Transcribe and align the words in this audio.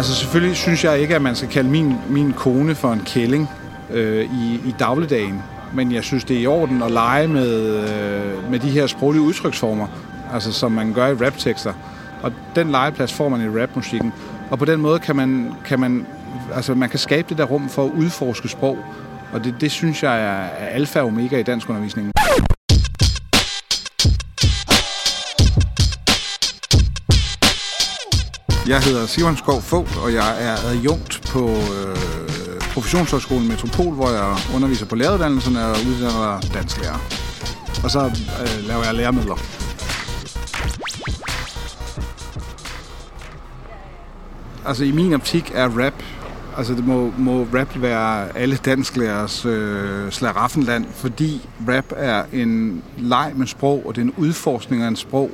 Altså 0.00 0.14
selvfølgelig 0.14 0.56
synes 0.56 0.84
jeg 0.84 0.98
ikke, 0.98 1.14
at 1.14 1.22
man 1.22 1.34
skal 1.34 1.48
kalde 1.48 1.68
min, 1.68 1.94
min 2.08 2.32
kone 2.32 2.74
for 2.74 2.92
en 2.92 3.00
kælling 3.00 3.50
øh, 3.90 4.24
i, 4.24 4.54
i 4.54 4.74
dagligdagen. 4.78 5.42
Men 5.74 5.92
jeg 5.92 6.04
synes, 6.04 6.24
det 6.24 6.36
er 6.36 6.40
i 6.40 6.46
orden 6.46 6.82
at 6.82 6.90
lege 6.90 7.28
med, 7.28 7.76
øh, 7.76 8.50
med 8.50 8.58
de 8.58 8.70
her 8.70 8.86
sproglige 8.86 9.22
udtryksformer, 9.22 9.86
altså 10.32 10.52
som 10.52 10.72
man 10.72 10.92
gør 10.92 11.06
i 11.06 11.14
raptekster. 11.14 11.72
Og 12.22 12.32
den 12.54 12.70
legeplads 12.70 13.12
får 13.12 13.28
man 13.28 13.40
i 13.40 13.62
rapmusikken. 13.62 14.12
Og 14.50 14.58
på 14.58 14.64
den 14.64 14.80
måde 14.80 14.98
kan 14.98 15.16
man, 15.16 15.52
kan 15.64 15.80
man, 15.80 16.06
altså 16.54 16.74
man 16.74 16.88
kan 16.88 16.98
skabe 16.98 17.28
det 17.28 17.38
der 17.38 17.44
rum 17.44 17.68
for 17.68 17.84
at 17.84 17.90
udforske 17.90 18.48
sprog. 18.48 18.78
Og 19.32 19.44
det, 19.44 19.54
det 19.60 19.70
synes 19.70 20.02
jeg 20.02 20.24
er 20.24 20.48
alfa 20.66 21.00
og 21.00 21.06
omega 21.06 21.38
i 21.38 21.42
dansk 21.42 21.68
undervisningen. 21.68 22.12
Jeg 28.70 28.80
hedder 28.80 29.06
Simon 29.06 29.36
Skov 29.36 29.62
Fogt, 29.62 29.96
og 29.96 30.12
jeg 30.12 30.44
er 30.46 30.56
adjunkt 30.70 31.28
på 31.32 31.48
øh, 31.48 32.60
Professionshøjskolen 32.60 33.48
Metropol, 33.48 33.94
hvor 33.94 34.10
jeg 34.10 34.36
underviser 34.54 34.86
på 34.86 34.94
læreruddannelsen 34.96 35.56
og 35.56 35.70
uddanner 35.70 36.40
dansklærer. 36.54 36.98
Og 37.84 37.90
så 37.90 38.04
øh, 38.40 38.66
laver 38.68 38.84
jeg 38.84 38.94
læremidler. 38.94 39.34
Altså 44.66 44.84
i 44.84 44.92
min 44.92 45.14
optik 45.14 45.52
er 45.54 45.68
rap, 45.84 46.02
altså 46.56 46.74
det 46.74 46.86
må, 46.86 47.12
må 47.18 47.46
rap 47.54 47.82
være 47.82 48.36
alle 48.38 48.56
dansklærers 48.56 49.44
øh, 49.44 50.10
slaraffenland, 50.10 50.86
fordi 50.94 51.48
rap 51.68 51.92
er 51.96 52.24
en 52.32 52.82
leg 52.98 53.32
med 53.36 53.46
sprog, 53.46 53.82
og 53.86 53.96
det 53.96 54.00
er 54.00 54.04
en 54.04 54.14
udforskning 54.16 54.82
af 54.82 54.88
en 54.88 54.96
sprog, 54.96 55.30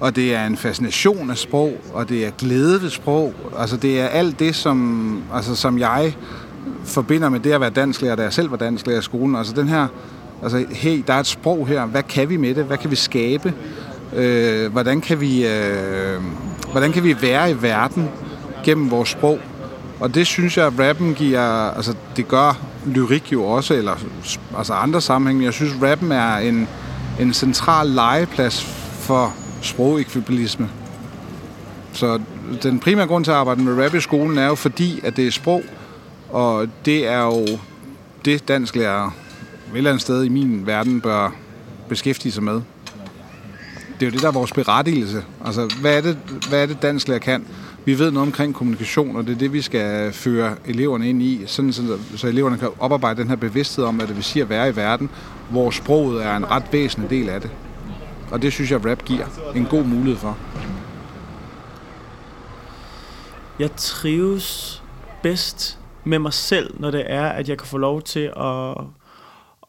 og 0.00 0.16
det 0.16 0.34
er 0.34 0.46
en 0.46 0.56
fascination 0.56 1.30
af 1.30 1.38
sprog, 1.38 1.72
og 1.92 2.08
det 2.08 2.26
er 2.26 2.30
glæde 2.30 2.82
ved 2.82 2.90
sprog. 2.90 3.34
Altså 3.58 3.76
det 3.76 4.00
er 4.00 4.06
alt 4.06 4.38
det, 4.38 4.54
som, 4.54 5.22
altså, 5.34 5.56
som 5.56 5.78
jeg 5.78 6.16
forbinder 6.84 7.28
med 7.28 7.40
det 7.40 7.52
at 7.52 7.60
være 7.60 7.70
dansklærer, 7.70 8.16
da 8.16 8.22
jeg 8.22 8.32
selv 8.32 8.50
var 8.50 8.56
dansklærer 8.56 8.98
i 8.98 9.02
skolen. 9.02 9.36
Altså 9.36 9.52
den 9.52 9.68
her, 9.68 9.86
altså 10.42 10.64
hey, 10.70 11.04
der 11.06 11.14
er 11.14 11.20
et 11.20 11.26
sprog 11.26 11.68
her, 11.68 11.86
hvad 11.86 12.02
kan 12.02 12.28
vi 12.28 12.36
med 12.36 12.54
det? 12.54 12.64
Hvad 12.64 12.78
kan 12.78 12.90
vi 12.90 12.96
skabe? 12.96 13.54
Øh, 14.16 14.72
hvordan, 14.72 15.00
kan 15.00 15.20
vi, 15.20 15.46
øh, 15.46 16.20
hvordan 16.72 16.92
kan 16.92 17.04
vi 17.04 17.16
være 17.22 17.50
i 17.50 17.62
verden 17.62 18.08
gennem 18.64 18.90
vores 18.90 19.08
sprog? 19.08 19.38
Og 20.00 20.14
det 20.14 20.26
synes 20.26 20.56
jeg, 20.56 20.66
at 20.66 20.72
rappen 20.78 21.14
giver, 21.14 21.70
altså 21.76 21.94
det 22.16 22.28
gør 22.28 22.58
lyrik 22.86 23.32
jo 23.32 23.44
også, 23.44 23.74
eller 23.74 23.92
altså 24.58 24.72
andre 24.72 25.00
sammenhænge. 25.00 25.44
Jeg 25.44 25.52
synes, 25.52 25.72
rappen 25.82 26.12
er 26.12 26.36
en, 26.36 26.68
en 27.20 27.32
central 27.32 27.86
legeplads 27.86 28.62
for 29.00 29.34
sprogekvibilisme. 29.62 30.70
Så 31.92 32.20
den 32.62 32.78
primære 32.78 33.06
grund 33.06 33.24
til 33.24 33.30
at 33.30 33.36
arbejde 33.36 33.62
med 33.62 33.84
rap 33.84 33.94
i 33.94 34.00
skolen 34.00 34.38
er 34.38 34.46
jo 34.46 34.54
fordi, 34.54 35.00
at 35.04 35.16
det 35.16 35.26
er 35.26 35.30
sprog, 35.30 35.62
og 36.30 36.68
det 36.84 37.06
er 37.06 37.22
jo 37.22 37.46
det, 38.24 38.48
dansklærer 38.48 39.06
et 39.06 39.76
eller 39.76 39.90
andet 39.90 40.02
sted 40.02 40.24
i 40.24 40.28
min 40.28 40.66
verden 40.66 41.00
bør 41.00 41.34
beskæftige 41.88 42.32
sig 42.32 42.42
med. 42.42 42.60
Det 44.00 44.06
er 44.06 44.10
jo 44.10 44.10
det, 44.10 44.22
der 44.22 44.28
er 44.28 44.32
vores 44.32 44.52
berettigelse. 44.52 45.24
Altså, 45.44 45.74
hvad 45.80 45.96
er 45.96 46.00
det, 46.00 46.18
hvad 46.48 46.62
er 46.62 46.66
det 46.66 46.82
dansk 46.82 47.08
lærer 47.08 47.18
kan? 47.18 47.44
Vi 47.84 47.98
ved 47.98 48.10
noget 48.10 48.26
omkring 48.26 48.54
kommunikation, 48.54 49.16
og 49.16 49.26
det 49.26 49.34
er 49.34 49.38
det, 49.38 49.52
vi 49.52 49.62
skal 49.62 50.12
føre 50.12 50.54
eleverne 50.66 51.08
ind 51.08 51.22
i, 51.22 51.42
sådan, 51.46 51.72
så, 51.72 51.98
så 52.16 52.26
eleverne 52.26 52.58
kan 52.58 52.68
oparbejde 52.78 53.20
den 53.20 53.28
her 53.28 53.36
bevidsthed 53.36 53.84
om, 53.84 53.96
hvad 53.96 54.06
det 54.06 54.16
vil 54.16 54.24
sige 54.24 54.42
at 54.42 54.48
være 54.48 54.68
i 54.68 54.76
verden, 54.76 55.10
hvor 55.50 55.70
sproget 55.70 56.24
er 56.24 56.36
en 56.36 56.50
ret 56.50 56.64
væsentlig 56.72 57.10
del 57.10 57.28
af 57.28 57.40
det. 57.40 57.50
Og 58.30 58.42
det 58.42 58.52
synes 58.52 58.70
jeg, 58.70 58.86
rap 58.90 59.04
giver 59.04 59.52
en 59.54 59.64
god 59.64 59.84
mulighed 59.84 60.16
for. 60.16 60.38
Jeg 63.58 63.70
trives 63.76 64.82
bedst 65.22 65.78
med 66.04 66.18
mig 66.18 66.32
selv, 66.32 66.80
når 66.80 66.90
det 66.90 67.04
er, 67.06 67.28
at 67.28 67.48
jeg 67.48 67.58
kan 67.58 67.66
få 67.66 67.78
lov 67.78 68.02
til 68.02 68.32
at, 68.36 68.76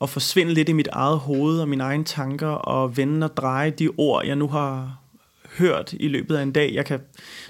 at 0.02 0.10
forsvinde 0.10 0.54
lidt 0.54 0.70
i 0.70 0.74
mit 0.74 0.88
eget 0.92 1.20
hoved 1.20 1.62
og 1.62 1.70
mine 1.70 1.84
egne 1.84 2.04
tanker 2.04 2.48
og 2.48 2.98
vende 2.98 3.26
og 3.26 3.38
dreje 3.38 3.70
de 3.70 3.90
ord, 3.98 4.26
jeg 4.26 4.36
nu 4.36 4.48
har 4.48 5.00
hørt 5.58 5.94
i 5.94 6.08
løbet 6.08 6.36
af 6.36 6.44
en 6.44 6.52
dag. 6.52 6.74
Jeg 6.74 6.86
kan, 6.86 7.00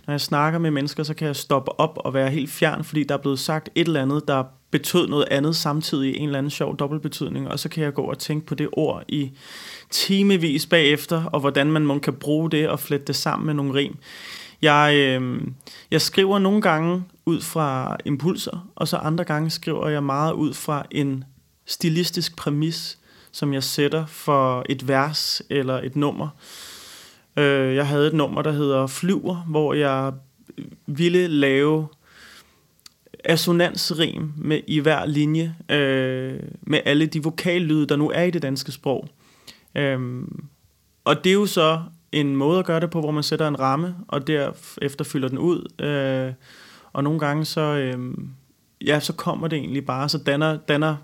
når 0.07 0.13
jeg 0.13 0.21
snakker 0.21 0.59
med 0.59 0.71
mennesker, 0.71 1.03
så 1.03 1.13
kan 1.13 1.27
jeg 1.27 1.35
stoppe 1.35 1.79
op 1.79 1.97
og 1.97 2.13
være 2.13 2.29
helt 2.29 2.49
fjern, 2.49 2.83
fordi 2.83 3.03
der 3.03 3.15
er 3.15 3.21
blevet 3.21 3.39
sagt 3.39 3.69
et 3.75 3.87
eller 3.87 4.01
andet, 4.01 4.27
der 4.27 4.43
betød 4.71 5.07
noget 5.07 5.27
andet 5.31 5.55
samtidig 5.55 6.17
en 6.17 6.25
eller 6.25 6.37
anden 6.37 6.49
sjov 6.49 6.77
dobbeltbetydning, 6.77 7.47
og 7.47 7.59
så 7.59 7.69
kan 7.69 7.83
jeg 7.83 7.93
gå 7.93 8.01
og 8.01 8.17
tænke 8.17 8.45
på 8.45 8.55
det 8.55 8.69
ord 8.71 9.03
i 9.07 9.31
timevis 9.89 10.65
bagefter, 10.65 11.23
og 11.23 11.39
hvordan 11.39 11.71
man, 11.71 11.85
man 11.85 11.99
kan 11.99 12.13
bruge 12.13 12.51
det 12.51 12.69
og 12.69 12.79
flette 12.79 13.05
det 13.05 13.15
sammen 13.15 13.45
med 13.45 13.53
nogle 13.53 13.73
rim. 13.73 13.95
Jeg, 14.61 14.95
øh, 14.95 15.41
jeg 15.91 16.01
skriver 16.01 16.39
nogle 16.39 16.61
gange 16.61 17.03
ud 17.25 17.41
fra 17.41 17.97
impulser, 18.05 18.67
og 18.75 18.87
så 18.87 18.97
andre 18.97 19.23
gange 19.23 19.49
skriver 19.49 19.87
jeg 19.87 20.03
meget 20.03 20.33
ud 20.33 20.53
fra 20.53 20.85
en 20.91 21.23
stilistisk 21.65 22.35
præmis, 22.35 22.97
som 23.31 23.53
jeg 23.53 23.63
sætter 23.63 24.05
for 24.05 24.65
et 24.69 24.87
vers 24.87 25.41
eller 25.49 25.81
et 25.81 25.95
nummer. 25.95 26.29
Øh, 27.37 27.75
jeg 27.75 27.87
havde 27.87 28.07
et 28.07 28.13
nummer, 28.13 28.41
der 28.41 28.51
hedder 28.51 28.87
Flyver, 28.87 29.35
hvor 29.35 29.73
jeg 29.73 30.13
ville 30.85 31.27
lave 31.27 31.87
assonansrim 33.25 34.33
med 34.37 34.61
i 34.67 34.79
hver 34.79 35.05
linje 35.05 35.55
øh, 35.69 36.39
med 36.61 36.79
alle 36.85 37.05
de 37.05 37.23
vokallyde, 37.23 37.87
der 37.87 37.95
nu 37.95 38.09
er 38.09 38.23
i 38.23 38.31
det 38.31 38.41
danske 38.41 38.71
sprog. 38.71 39.07
Øhm, 39.75 40.45
og 41.03 41.23
det 41.23 41.29
er 41.29 41.33
jo 41.33 41.45
så 41.45 41.81
en 42.11 42.35
måde 42.35 42.59
at 42.59 42.65
gøre 42.65 42.79
det 42.79 42.89
på, 42.89 43.01
hvor 43.01 43.11
man 43.11 43.23
sætter 43.23 43.47
en 43.47 43.59
ramme, 43.59 43.95
og 44.07 44.27
derefter 44.27 45.03
fylder 45.03 45.27
den 45.27 45.37
ud. 45.37 45.85
Øh, 45.85 46.33
og 46.93 47.03
nogle 47.03 47.19
gange 47.19 47.45
så, 47.45 47.61
øh, 47.61 48.13
ja, 48.85 48.99
så 48.99 49.13
kommer 49.13 49.47
det 49.47 49.57
egentlig 49.59 49.85
bare, 49.85 50.09
så 50.09 50.17
danner, 50.17 50.57
danner, 50.57 50.95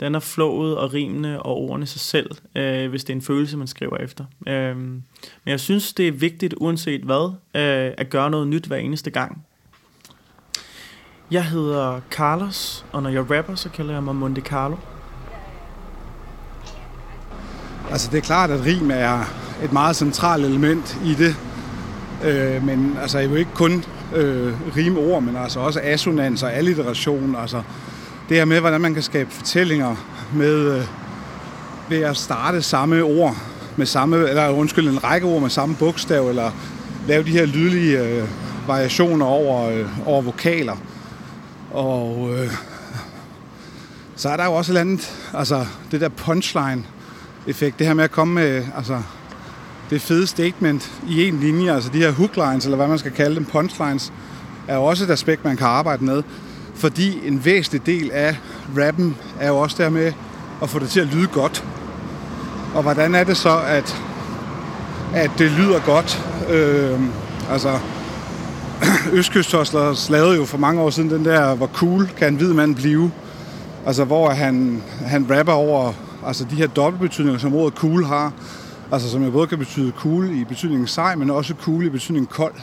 danner 0.00 0.20
flowet 0.20 0.76
og 0.76 0.92
rimene 0.92 1.42
og 1.42 1.56
ordene 1.56 1.86
sig 1.86 2.00
selv, 2.00 2.30
øh, 2.54 2.90
hvis 2.90 3.04
det 3.04 3.12
er 3.12 3.16
en 3.16 3.22
følelse, 3.22 3.56
man 3.56 3.66
skriver 3.66 3.96
efter. 3.96 4.24
Øh, 4.46 4.76
men 4.76 5.02
jeg 5.46 5.60
synes, 5.60 5.92
det 5.92 6.08
er 6.08 6.12
vigtigt, 6.12 6.54
uanset 6.56 7.00
hvad, 7.00 7.32
øh, 7.54 7.94
at 7.98 8.10
gøre 8.10 8.30
noget 8.30 8.48
nyt 8.48 8.64
hver 8.64 8.76
eneste 8.76 9.10
gang. 9.10 9.46
Jeg 11.32 11.44
hedder 11.44 12.00
Carlos, 12.10 12.84
og 12.92 13.02
når 13.02 13.10
jeg 13.10 13.30
rapper, 13.30 13.54
så 13.54 13.68
kalder 13.68 13.92
jeg 13.92 14.02
mig 14.02 14.14
Monte 14.14 14.40
Carlo. 14.40 14.76
Altså 17.90 18.10
det 18.10 18.18
er 18.18 18.22
klart, 18.22 18.50
at 18.50 18.64
rim 18.64 18.90
er 18.90 19.18
et 19.64 19.72
meget 19.72 19.96
centralt 19.96 20.44
element 20.44 20.98
i 21.04 21.14
det. 21.14 21.36
Øh, 22.24 22.64
men 22.64 22.96
altså 23.02 23.18
jo 23.18 23.34
ikke 23.34 23.50
kun 23.54 23.84
øh, 24.14 24.54
rimord, 24.76 25.22
men 25.22 25.36
altså 25.36 25.60
også 25.60 25.80
assonans 25.82 26.42
og 26.42 26.54
alliteration. 26.54 27.36
Altså 27.36 27.62
det 28.28 28.36
her 28.36 28.44
med, 28.44 28.60
hvordan 28.60 28.80
man 28.80 28.94
kan 28.94 29.02
skabe 29.02 29.30
fortællinger 29.30 29.96
med 30.34 30.78
øh, 30.78 30.84
ved 31.88 32.00
at 32.00 32.16
starte 32.16 32.62
samme 32.62 33.02
ord 33.02 33.36
med 33.76 33.86
samme, 33.86 34.28
eller 34.28 34.48
undskyld, 34.48 34.88
en 34.88 35.04
række 35.04 35.26
ord 35.26 35.42
med 35.42 35.50
samme 35.50 35.74
bogstav, 35.74 36.28
eller 36.28 36.50
lave 37.06 37.24
de 37.24 37.30
her 37.30 37.46
lydlige 37.46 38.00
øh, 38.00 38.28
variationer 38.66 39.26
over, 39.26 39.70
øh, 39.70 40.08
over 40.08 40.22
vokaler. 40.22 40.76
Og 41.72 42.30
øh, 42.32 42.52
så 44.16 44.28
er 44.28 44.36
der 44.36 44.44
jo 44.44 44.52
også 44.52 44.72
et 44.72 44.78
eller 44.78 44.90
andet, 44.90 45.28
altså 45.34 45.66
det 45.90 46.00
der 46.00 46.08
punchline, 46.08 46.84
effekt. 47.46 47.78
Det 47.78 47.86
her 47.86 47.94
med 47.94 48.04
at 48.04 48.10
komme 48.10 48.34
med 48.34 48.64
altså, 48.76 49.02
det 49.90 50.00
fede 50.00 50.26
statement 50.26 50.92
i 51.08 51.28
en 51.28 51.40
linje, 51.40 51.74
altså 51.74 51.90
de 51.90 51.98
her 51.98 52.10
hooklines, 52.10 52.64
eller 52.64 52.76
hvad 52.76 52.86
man 52.86 52.98
skal 52.98 53.12
kalde 53.12 53.36
dem, 53.36 53.44
punchlines, 53.44 54.12
er 54.68 54.76
jo 54.76 54.84
også 54.84 55.04
et 55.04 55.10
aspekt, 55.10 55.44
man 55.44 55.56
kan 55.56 55.66
arbejde 55.66 56.04
med. 56.04 56.22
Fordi 56.74 57.28
en 57.28 57.44
væsentlig 57.44 57.86
del 57.86 58.10
af 58.10 58.36
rappen 58.78 59.16
er 59.40 59.48
jo 59.48 59.58
også 59.58 59.76
der 59.82 59.90
med 59.90 60.12
at 60.62 60.70
få 60.70 60.78
det 60.78 60.88
til 60.88 61.00
at 61.00 61.06
lyde 61.06 61.26
godt. 61.26 61.64
Og 62.74 62.82
hvordan 62.82 63.14
er 63.14 63.24
det 63.24 63.36
så, 63.36 63.60
at, 63.66 64.02
at 65.14 65.30
det 65.38 65.50
lyder 65.50 65.80
godt? 65.80 66.24
Øh, 66.50 67.00
altså, 67.50 67.78
Østkyst 69.18 69.54
lavede 70.10 70.36
jo 70.36 70.44
for 70.44 70.58
mange 70.58 70.82
år 70.82 70.90
siden 70.90 71.10
den 71.10 71.24
der, 71.24 71.54
hvor 71.54 71.66
cool 71.66 72.10
kan 72.16 72.28
en 72.28 72.36
hvid 72.36 72.52
mand 72.52 72.74
blive? 72.74 73.10
Altså, 73.86 74.04
hvor 74.04 74.30
han, 74.30 74.82
han 75.06 75.26
rapper 75.30 75.52
over 75.52 75.92
Altså 76.26 76.44
de 76.50 76.54
her 76.54 76.66
dobbeltbetydninger, 76.66 77.38
som 77.38 77.54
ordet 77.54 77.78
cool 77.78 78.04
har, 78.04 78.32
altså 78.92 79.10
som 79.10 79.24
jo 79.24 79.30
både 79.30 79.46
kan 79.46 79.58
betyde 79.58 79.92
cool 79.96 80.30
i 80.40 80.44
betydningen 80.44 80.86
sej, 80.86 81.14
men 81.14 81.30
også 81.30 81.54
cool 81.62 81.86
i 81.86 81.88
betydningen 81.88 82.26
kold. 82.26 82.54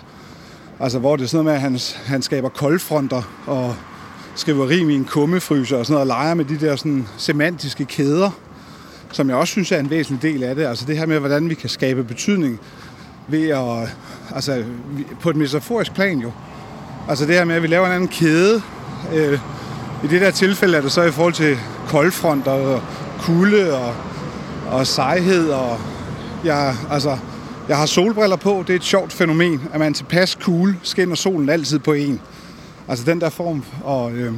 Altså 0.80 1.00
hvor 1.00 1.16
det 1.16 1.24
er 1.24 1.28
sådan 1.28 1.46
noget 1.46 1.62
med, 1.62 1.68
at 1.68 1.72
han, 1.72 1.80
han 2.06 2.22
skaber 2.22 2.50
koldfronter 2.50 3.22
og 3.48 3.76
skriver 4.36 4.70
rim 4.70 4.90
i 4.90 4.96
en 4.96 5.06
kummefryser 5.06 5.78
og 5.78 5.86
sådan 5.86 5.94
noget, 5.94 6.02
og 6.02 6.08
leger 6.08 6.34
med 6.34 6.46
de 6.46 6.60
der 6.60 6.76
sådan 6.76 7.08
semantiske 7.18 7.86
kæder, 7.86 8.32
som 9.12 9.30
jeg 9.30 9.38
også 9.38 9.52
synes 9.52 9.72
er 9.72 9.80
en 9.80 9.90
væsentlig 9.90 10.22
del 10.22 10.44
af 10.44 10.56
det. 10.56 10.66
Altså 10.66 10.86
det 10.86 10.98
her 10.98 11.06
med, 11.06 11.20
hvordan 11.20 11.50
vi 11.50 11.56
kan 11.56 11.70
skabe 11.70 12.04
betydning 12.04 12.60
ved 13.32 13.50
at, 13.50 13.96
altså 14.36 14.64
på 15.20 15.30
et 15.30 15.36
metaforisk 15.36 15.94
plan 15.94 16.20
jo. 16.20 16.32
Altså 17.10 17.26
det 17.26 17.36
her 17.36 17.46
med, 17.46 17.56
at 17.56 17.62
vi 17.62 17.68
laver 17.68 17.86
en 17.86 17.92
anden 17.92 18.10
kæde. 18.10 18.62
Øh, 19.14 19.40
I 20.04 20.08
det 20.08 20.22
der 20.22 20.32
tilfælde 20.32 20.78
er 20.78 20.82
det 20.82 20.92
så 20.92 21.04
i 21.04 21.12
forhold 21.12 21.34
til 21.34 21.58
koldfronter 21.88 22.52
og 22.52 22.82
kulde 23.20 23.78
og, 23.78 23.94
og 24.72 24.88
sejhed. 24.88 25.50
Og 25.50 25.78
jeg, 26.44 26.76
altså, 26.92 27.18
Jeg 27.70 27.78
har 27.78 27.86
solbriller 27.86 28.36
på. 28.36 28.64
Det 28.68 28.74
er 28.74 28.78
et 28.78 28.84
sjovt 28.84 29.14
fænomen, 29.14 29.62
at 29.74 29.80
man 29.80 29.94
tilpas 29.94 30.32
cool 30.42 30.76
skinner 30.84 31.16
solen 31.16 31.50
altid 31.50 31.80
på 31.80 31.94
en. 31.94 32.22
Altså 32.88 33.06
den 33.06 33.22
der 33.22 33.30
form 33.30 33.64
og, 33.84 34.12
øh, 34.12 34.34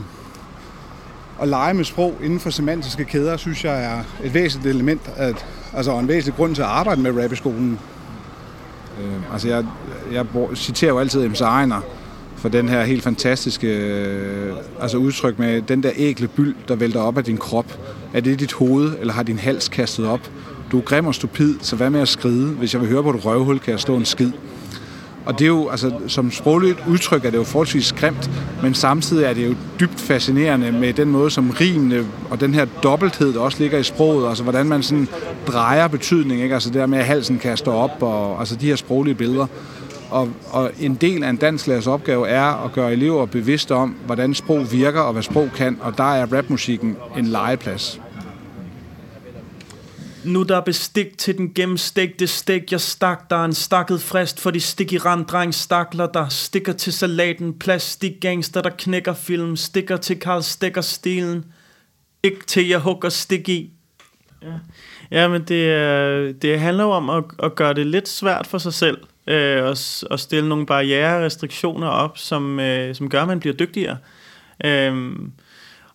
at 1.41 1.47
lege 1.47 1.73
med 1.73 1.85
sprog 1.85 2.15
inden 2.23 2.39
for 2.39 2.49
semantiske 2.49 3.05
kæder, 3.05 3.37
synes 3.37 3.65
jeg 3.65 3.83
er 3.83 4.03
et 4.23 4.33
væsentligt 4.33 4.75
element, 4.75 5.01
at, 5.15 5.45
altså 5.73 5.99
en 5.99 6.07
væsentlig 6.07 6.35
grund 6.35 6.55
til 6.55 6.61
at 6.61 6.67
arbejde 6.67 7.01
med 7.01 7.23
rap 7.23 7.31
i 7.31 7.35
skolen. 7.35 7.79
Øh, 8.99 9.33
altså 9.33 9.47
jeg, 9.47 9.65
jeg 10.11 10.25
citerer 10.55 10.91
jo 10.91 10.99
altid 10.99 11.27
M.C. 11.27 11.41
Ejner 11.41 11.81
for 12.35 12.49
den 12.49 12.69
her 12.69 12.83
helt 12.83 13.03
fantastiske 13.03 13.67
øh, 13.67 14.55
altså 14.81 14.97
udtryk 14.97 15.39
med 15.39 15.61
den 15.61 15.83
der 15.83 15.91
ægle 15.95 16.27
byld, 16.27 16.55
der 16.67 16.75
vælter 16.75 16.99
op 16.99 17.17
af 17.17 17.23
din 17.23 17.37
krop. 17.37 17.79
Er 18.13 18.19
det 18.19 18.39
dit 18.39 18.53
hoved, 18.53 18.91
eller 18.99 19.13
har 19.13 19.23
din 19.23 19.39
hals 19.39 19.69
kastet 19.69 20.07
op? 20.07 20.31
Du 20.71 20.77
er 20.77 20.81
grim 20.81 21.05
og 21.05 21.15
stupid, 21.15 21.55
så 21.61 21.75
hvad 21.75 21.89
med 21.89 21.99
at 21.99 22.07
skride? 22.07 22.47
Hvis 22.47 22.73
jeg 22.73 22.81
vil 22.81 22.89
høre 22.89 23.03
på 23.03 23.09
et 23.09 23.25
røvhul, 23.25 23.59
kan 23.59 23.71
jeg 23.71 23.79
stå 23.79 23.95
en 23.95 24.05
skid. 24.05 24.31
Og 25.25 25.39
det 25.39 25.45
er 25.45 25.47
jo, 25.47 25.69
altså, 25.69 25.91
som 26.07 26.31
sprogligt 26.31 26.83
udtryk 26.87 27.25
er 27.25 27.29
det 27.29 27.37
jo 27.37 27.43
forholdsvis 27.43 27.85
skræmt, 27.85 28.29
men 28.63 28.73
samtidig 28.73 29.25
er 29.25 29.33
det 29.33 29.47
jo 29.47 29.55
dybt 29.79 29.99
fascinerende 29.99 30.71
med 30.71 30.93
den 30.93 31.09
måde, 31.09 31.31
som 31.31 31.49
rimene 31.49 32.05
og 32.29 32.39
den 32.39 32.53
her 32.53 32.65
dobbelthed, 32.83 33.33
der 33.33 33.39
også 33.39 33.59
ligger 33.59 33.77
i 33.77 33.83
sproget, 33.83 34.29
altså 34.29 34.43
hvordan 34.43 34.65
man 34.65 34.83
sådan 34.83 35.07
drejer 35.47 35.87
betydning, 35.87 36.41
ikke? 36.41 36.53
Altså 36.53 36.69
det 36.69 36.79
der 36.79 36.85
med, 36.85 36.99
at 36.99 37.05
halsen 37.05 37.39
kan 37.39 37.57
stå 37.57 37.71
op, 37.71 37.91
og 38.03 38.39
altså 38.39 38.55
de 38.55 38.65
her 38.65 38.75
sproglige 38.75 39.15
billeder. 39.15 39.47
Og, 40.09 40.29
og 40.49 40.71
en 40.79 40.95
del 40.95 41.23
af 41.23 41.29
en 41.29 41.35
dansklærers 41.35 41.87
opgave 41.87 42.27
er 42.27 42.65
at 42.65 42.71
gøre 42.71 42.93
elever 42.93 43.25
bevidste 43.25 43.75
om, 43.75 43.95
hvordan 44.05 44.33
sprog 44.33 44.71
virker 44.71 45.01
og 45.01 45.13
hvad 45.13 45.23
sprog 45.23 45.49
kan, 45.55 45.77
og 45.81 45.97
der 45.97 46.13
er 46.13 46.25
rapmusikken 46.33 46.97
en 47.17 47.25
legeplads. 47.25 48.01
Nu 50.25 50.43
der 50.43 50.57
er 50.57 50.61
bestik 50.61 51.17
til 51.17 51.37
den 51.37 51.53
gennemstegte 51.53 52.27
stik 52.27 52.71
Jeg 52.71 52.81
stak 52.81 53.29
der 53.29 53.45
en 53.45 53.53
stakket 53.53 54.01
frist 54.01 54.39
For 54.39 54.51
de 54.51 54.59
stik 54.59 54.93
i 54.93 54.97
rand 54.97 55.25
dreng. 55.25 55.53
Stakler 55.53 56.07
Der 56.07 56.29
stikker 56.29 56.73
til 56.73 56.93
salaten. 56.93 57.59
Plastik 57.59 58.11
gangster 58.21 58.61
der 58.61 58.69
knækker 58.69 59.13
film. 59.13 59.55
Stikker 59.55 59.97
til 59.97 60.19
Karl 60.19 60.41
Stikker 60.41 60.81
stilen. 60.81 61.45
Ikke 62.23 62.45
til 62.45 62.67
jeg 62.67 62.79
hugger 62.79 63.09
stik 63.09 63.49
i. 63.49 63.71
Ja, 64.41 64.53
ja 65.11 65.27
men 65.27 65.41
det, 65.41 66.41
det 66.41 66.59
handler 66.59 66.83
jo 66.83 66.89
om 66.89 67.09
at, 67.09 67.23
at 67.43 67.55
gøre 67.55 67.73
det 67.73 67.87
lidt 67.87 68.09
svært 68.09 68.47
for 68.47 68.57
sig 68.57 68.73
selv 68.73 68.97
øh, 69.27 69.63
og, 69.63 69.77
og 70.11 70.19
stille 70.19 70.49
nogle 70.49 70.65
barriere 70.65 71.17
og 71.17 71.23
restriktioner 71.23 71.87
op, 71.87 72.17
som, 72.17 72.59
øh, 72.59 72.95
som 72.95 73.09
gør, 73.09 73.21
at 73.21 73.27
man 73.27 73.39
bliver 73.39 73.55
dygtigere. 73.55 73.97
Øh, 74.65 75.13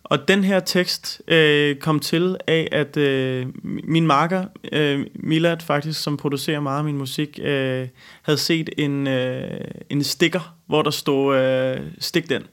og 0.09 0.27
den 0.27 0.43
her 0.43 0.59
tekst 0.59 1.21
øh, 1.27 1.75
kom 1.75 1.99
til 1.99 2.37
af, 2.47 2.67
at 2.71 2.97
øh, 2.97 3.47
min 3.63 4.07
marker, 4.07 4.45
øh, 4.71 5.05
Milad 5.15 5.59
faktisk, 5.59 6.03
som 6.03 6.17
producerer 6.17 6.59
meget 6.59 6.77
af 6.77 6.83
min 6.83 6.97
musik, 6.97 7.39
øh, 7.43 7.87
havde 8.21 8.37
set 8.37 8.69
en, 8.77 9.07
øh, 9.07 9.61
en 9.89 10.03
sticker, 10.03 10.55
hvor 10.65 10.81
der 10.81 10.91
stod 10.91 11.37
øh, 11.37 11.79
stik 11.99 12.29
den. 12.29 12.43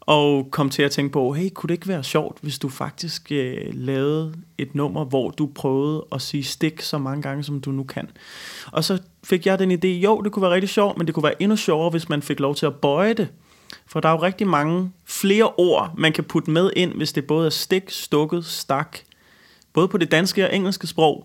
Og 0.00 0.48
kom 0.50 0.70
til 0.70 0.82
at 0.82 0.90
tænke 0.90 1.12
på, 1.12 1.32
hey, 1.32 1.48
kunne 1.54 1.68
det 1.68 1.74
ikke 1.74 1.88
være 1.88 2.04
sjovt, 2.04 2.38
hvis 2.40 2.58
du 2.58 2.68
faktisk 2.68 3.32
øh, 3.32 3.56
lavede 3.72 4.34
et 4.58 4.74
nummer, 4.74 5.04
hvor 5.04 5.30
du 5.30 5.50
prøvede 5.54 6.04
at 6.12 6.22
sige 6.22 6.44
stik 6.44 6.80
så 6.80 6.98
mange 6.98 7.22
gange, 7.22 7.42
som 7.42 7.60
du 7.60 7.70
nu 7.70 7.82
kan. 7.82 8.10
Og 8.72 8.84
så 8.84 8.98
fik 9.24 9.46
jeg 9.46 9.58
den 9.58 9.72
idé, 9.72 9.86
jo, 9.86 10.20
det 10.20 10.32
kunne 10.32 10.42
være 10.42 10.52
rigtig 10.52 10.70
sjovt, 10.70 10.98
men 10.98 11.06
det 11.06 11.14
kunne 11.14 11.24
være 11.24 11.42
endnu 11.42 11.56
sjovere, 11.56 11.90
hvis 11.90 12.08
man 12.08 12.22
fik 12.22 12.40
lov 12.40 12.54
til 12.54 12.66
at 12.66 12.74
bøje 12.74 13.14
det. 13.14 13.28
For 13.86 14.00
der 14.00 14.08
er 14.08 14.12
jo 14.12 14.22
rigtig 14.22 14.46
mange 14.46 14.92
flere 15.04 15.52
ord, 15.56 15.92
man 15.98 16.12
kan 16.12 16.24
putte 16.24 16.50
med 16.50 16.70
ind, 16.76 16.92
hvis 16.94 17.12
det 17.12 17.26
både 17.26 17.46
er 17.46 17.50
stik, 17.50 17.90
stukket, 17.90 18.44
stak. 18.44 18.98
Både 19.72 19.88
på 19.88 19.98
det 19.98 20.10
danske 20.10 20.48
og 20.48 20.54
engelske 20.56 20.86
sprog. 20.86 21.24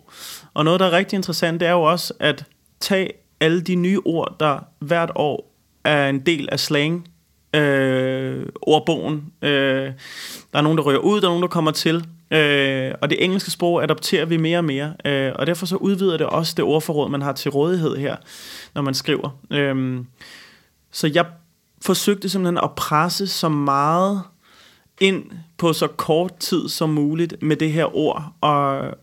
Og 0.54 0.66
noget, 0.66 0.80
der 0.80 0.86
er 0.86 0.92
rigtig 0.92 1.18
interessant, 1.18 1.60
det 1.60 1.68
er 1.68 1.72
jo 1.72 1.84
også 1.84 2.14
at 2.20 2.46
tage 2.80 3.12
alle 3.40 3.62
de 3.62 3.76
nye 3.76 4.00
ord, 4.06 4.36
der 4.40 4.60
hvert 4.80 5.12
år 5.16 5.54
er 5.84 6.10
en 6.10 6.20
del 6.20 6.50
af 6.52 6.60
slang 6.60 7.08
øh, 7.54 8.46
ordbogen. 8.62 9.26
Øh, 9.42 9.92
der 10.54 10.60
er 10.60 10.62
nogen, 10.62 10.78
der 10.78 10.84
rører 10.84 10.98
ud, 10.98 11.22
der 11.22 11.28
er 11.28 11.32
nogen, 11.32 11.42
der 11.42 11.48
kommer 11.48 11.72
til. 11.72 12.06
Øh, 12.32 12.92
og 13.02 13.10
det 13.10 13.24
engelske 13.24 13.52
sprog 13.52 13.84
adopterer 13.84 14.26
vi 14.26 14.38
mere 14.38 14.58
og 14.58 14.66
mere. 14.66 14.94
Øh, 15.06 15.32
og 15.36 15.48
derfor 15.48 15.66
så 15.66 15.76
udvider 15.76 16.18
det 16.18 16.28
også 16.28 16.54
det 16.58 16.66
ordforråd, 16.66 17.10
man 17.10 17.22
har 17.22 17.34
til 17.34 17.52
rådighed 17.52 17.98
her, 17.98 18.16
når 18.76 18.82
man 18.82 18.94
skriver. 18.94 19.38
Øh, 19.52 20.00
så 20.92 21.12
jeg 21.14 21.26
forsøgte 21.82 22.30
simpelthen 22.30 22.58
at 22.64 22.72
presse 22.76 23.28
så 23.28 23.50
meget 23.50 24.22
ind 25.00 25.24
på 25.58 25.74
så 25.74 25.88
kort 25.88 26.38
tid 26.38 26.70
som 26.70 26.90
muligt 26.90 27.42
med 27.42 27.56
det 27.56 27.72
her 27.72 27.96
ord. 27.96 28.34
Og 28.42 28.94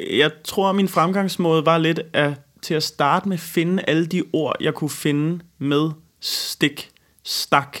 jeg 0.00 0.30
tror, 0.44 0.72
min 0.72 0.88
fremgangsmåde 0.88 1.66
var 1.66 1.78
lidt 1.78 2.00
at, 2.12 2.40
til 2.62 2.74
at 2.74 2.82
starte 2.82 3.28
med 3.28 3.36
at 3.36 3.40
finde 3.40 3.82
alle 3.86 4.06
de 4.06 4.22
ord, 4.32 4.56
jeg 4.60 4.74
kunne 4.74 4.90
finde 4.90 5.40
med 5.58 5.90
stik, 6.20 6.90
stak. 7.22 7.78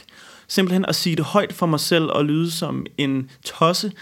Simpelthen 0.48 0.84
at 0.84 0.94
sige 0.94 1.16
det 1.16 1.24
højt 1.24 1.52
for 1.52 1.66
mig 1.66 1.80
selv 1.80 2.04
og 2.04 2.24
lyde 2.24 2.50
som 2.50 2.86
en 2.98 3.30
tosse. 3.44 3.92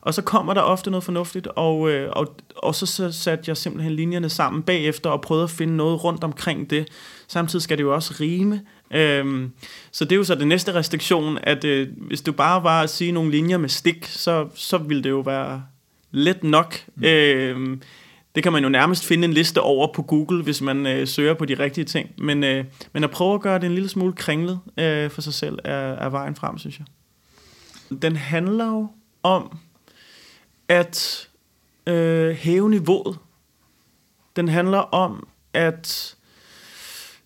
Og 0.00 0.14
så 0.14 0.22
kommer 0.22 0.54
der 0.54 0.60
ofte 0.60 0.90
noget 0.90 1.04
fornuftigt, 1.04 1.46
og, 1.46 1.90
øh, 1.90 2.10
og, 2.12 2.36
og 2.56 2.74
så 2.74 3.12
satte 3.12 3.44
jeg 3.46 3.56
simpelthen 3.56 3.92
linjerne 3.92 4.28
sammen 4.28 4.62
bagefter 4.62 5.10
og 5.10 5.20
prøvede 5.20 5.44
at 5.44 5.50
finde 5.50 5.76
noget 5.76 6.04
rundt 6.04 6.24
omkring 6.24 6.70
det. 6.70 6.88
Samtidig 7.28 7.62
skal 7.62 7.78
det 7.78 7.84
jo 7.84 7.94
også 7.94 8.14
rime, 8.20 8.60
Øhm, 8.92 9.52
så 9.90 10.04
det 10.04 10.12
er 10.12 10.16
jo 10.16 10.24
så 10.24 10.34
det 10.34 10.46
næste 10.46 10.74
restriktion, 10.74 11.38
at 11.42 11.64
øh, 11.64 11.88
hvis 11.96 12.22
du 12.22 12.32
bare 12.32 12.62
var 12.62 12.82
at 12.82 12.90
sige 12.90 13.12
nogle 13.12 13.30
linjer 13.30 13.58
med 13.58 13.68
stik, 13.68 14.06
så, 14.06 14.48
så 14.54 14.78
ville 14.78 15.02
det 15.02 15.10
jo 15.10 15.20
være 15.20 15.62
let 16.10 16.44
nok. 16.44 16.74
Mm. 16.96 17.04
Øhm, 17.04 17.82
det 18.34 18.42
kan 18.42 18.52
man 18.52 18.62
jo 18.62 18.68
nærmest 18.68 19.06
finde 19.06 19.24
en 19.24 19.32
liste 19.32 19.60
over 19.60 19.92
på 19.92 20.02
Google, 20.02 20.42
hvis 20.42 20.60
man 20.60 20.86
øh, 20.86 21.08
søger 21.08 21.34
på 21.34 21.44
de 21.44 21.54
rigtige 21.54 21.84
ting. 21.84 22.10
Men, 22.18 22.44
øh, 22.44 22.64
men 22.92 23.04
at 23.04 23.10
prøve 23.10 23.34
at 23.34 23.40
gøre 23.40 23.58
det 23.58 23.66
en 23.66 23.74
lille 23.74 23.88
smule 23.88 24.12
kringlet 24.12 24.60
øh, 24.78 25.10
for 25.10 25.20
sig 25.20 25.34
selv, 25.34 25.58
er, 25.64 25.92
er 25.92 26.08
vejen 26.08 26.36
frem, 26.36 26.58
synes 26.58 26.78
jeg. 26.78 26.86
Den 28.02 28.16
handler 28.16 28.66
jo 28.66 28.88
om 29.22 29.58
at 30.68 31.28
øh, 31.86 32.30
hæve 32.30 32.70
niveauet. 32.70 33.18
Den 34.36 34.48
handler 34.48 34.78
om 34.78 35.26
at 35.54 36.16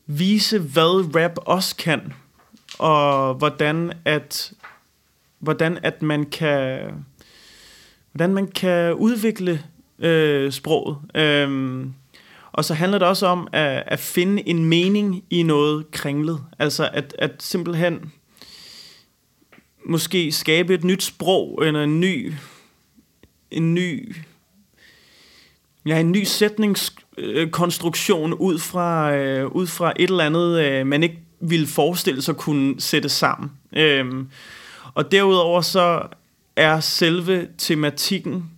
vise, 0.06 0.58
hvad 0.58 1.16
rap 1.16 1.32
også 1.36 1.76
kan, 1.76 2.12
og 2.78 3.34
hvordan 3.34 3.92
at, 4.04 4.52
hvordan 5.38 5.78
at 5.82 6.02
man 6.02 6.24
kan 6.24 6.80
hvordan 8.12 8.34
man 8.34 8.46
kan 8.46 8.94
udvikle 8.94 9.62
øh, 9.98 10.52
sproget. 10.52 10.98
Øhm, 11.14 11.94
og 12.52 12.64
så 12.64 12.74
handler 12.74 12.98
det 12.98 13.08
også 13.08 13.26
om 13.26 13.48
at, 13.52 13.82
at 13.86 13.98
finde 13.98 14.48
en 14.48 14.64
mening 14.64 15.24
i 15.30 15.42
noget 15.42 15.90
kringlet. 15.90 16.40
Altså 16.58 16.90
at, 16.92 17.14
at 17.18 17.42
simpelthen 17.42 18.12
måske 19.86 20.32
skabe 20.32 20.75
et 20.75 20.84
nyt 20.84 21.02
sprog, 21.02 21.62
eller 21.66 21.82
en 21.82 22.00
ny, 22.00 22.32
en 23.50 23.75
ny, 23.75 24.16
ja, 25.87 26.00
en 26.00 26.12
ny 26.12 26.25
sætningskonstruktion 26.25 27.50
konstruktion 27.50 28.33
ud 28.33 28.59
fra, 28.59 29.16
øh, 29.16 29.47
ud 29.47 29.66
fra 29.66 29.93
et 29.97 30.11
eller 30.11 30.25
andet, 30.25 30.61
øh, 30.61 30.87
man 30.87 31.02
ikke 31.02 31.19
ville 31.40 31.66
forestille 31.66 32.23
sig 32.23 32.37
kunne 32.37 32.81
sætte 32.81 33.09
sammen. 33.09 33.50
Øhm, 33.76 34.28
og 34.95 35.12
derudover 35.12 35.61
så 35.61 36.02
er 36.57 36.81
selve 36.81 37.49
tematikken 37.59 38.50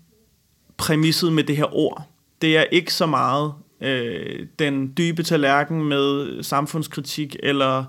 præmisset 0.76 1.32
med 1.32 1.44
det 1.44 1.56
her 1.56 1.76
ord. 1.76 2.08
Det 2.42 2.56
er 2.56 2.62
ikke 2.62 2.94
så 2.94 3.06
meget 3.06 3.52
øh, 3.80 4.46
den 4.58 4.92
dybe 4.96 5.22
tallerken 5.22 5.84
med 5.84 6.42
samfundskritik 6.42 7.36
eller 7.42 7.84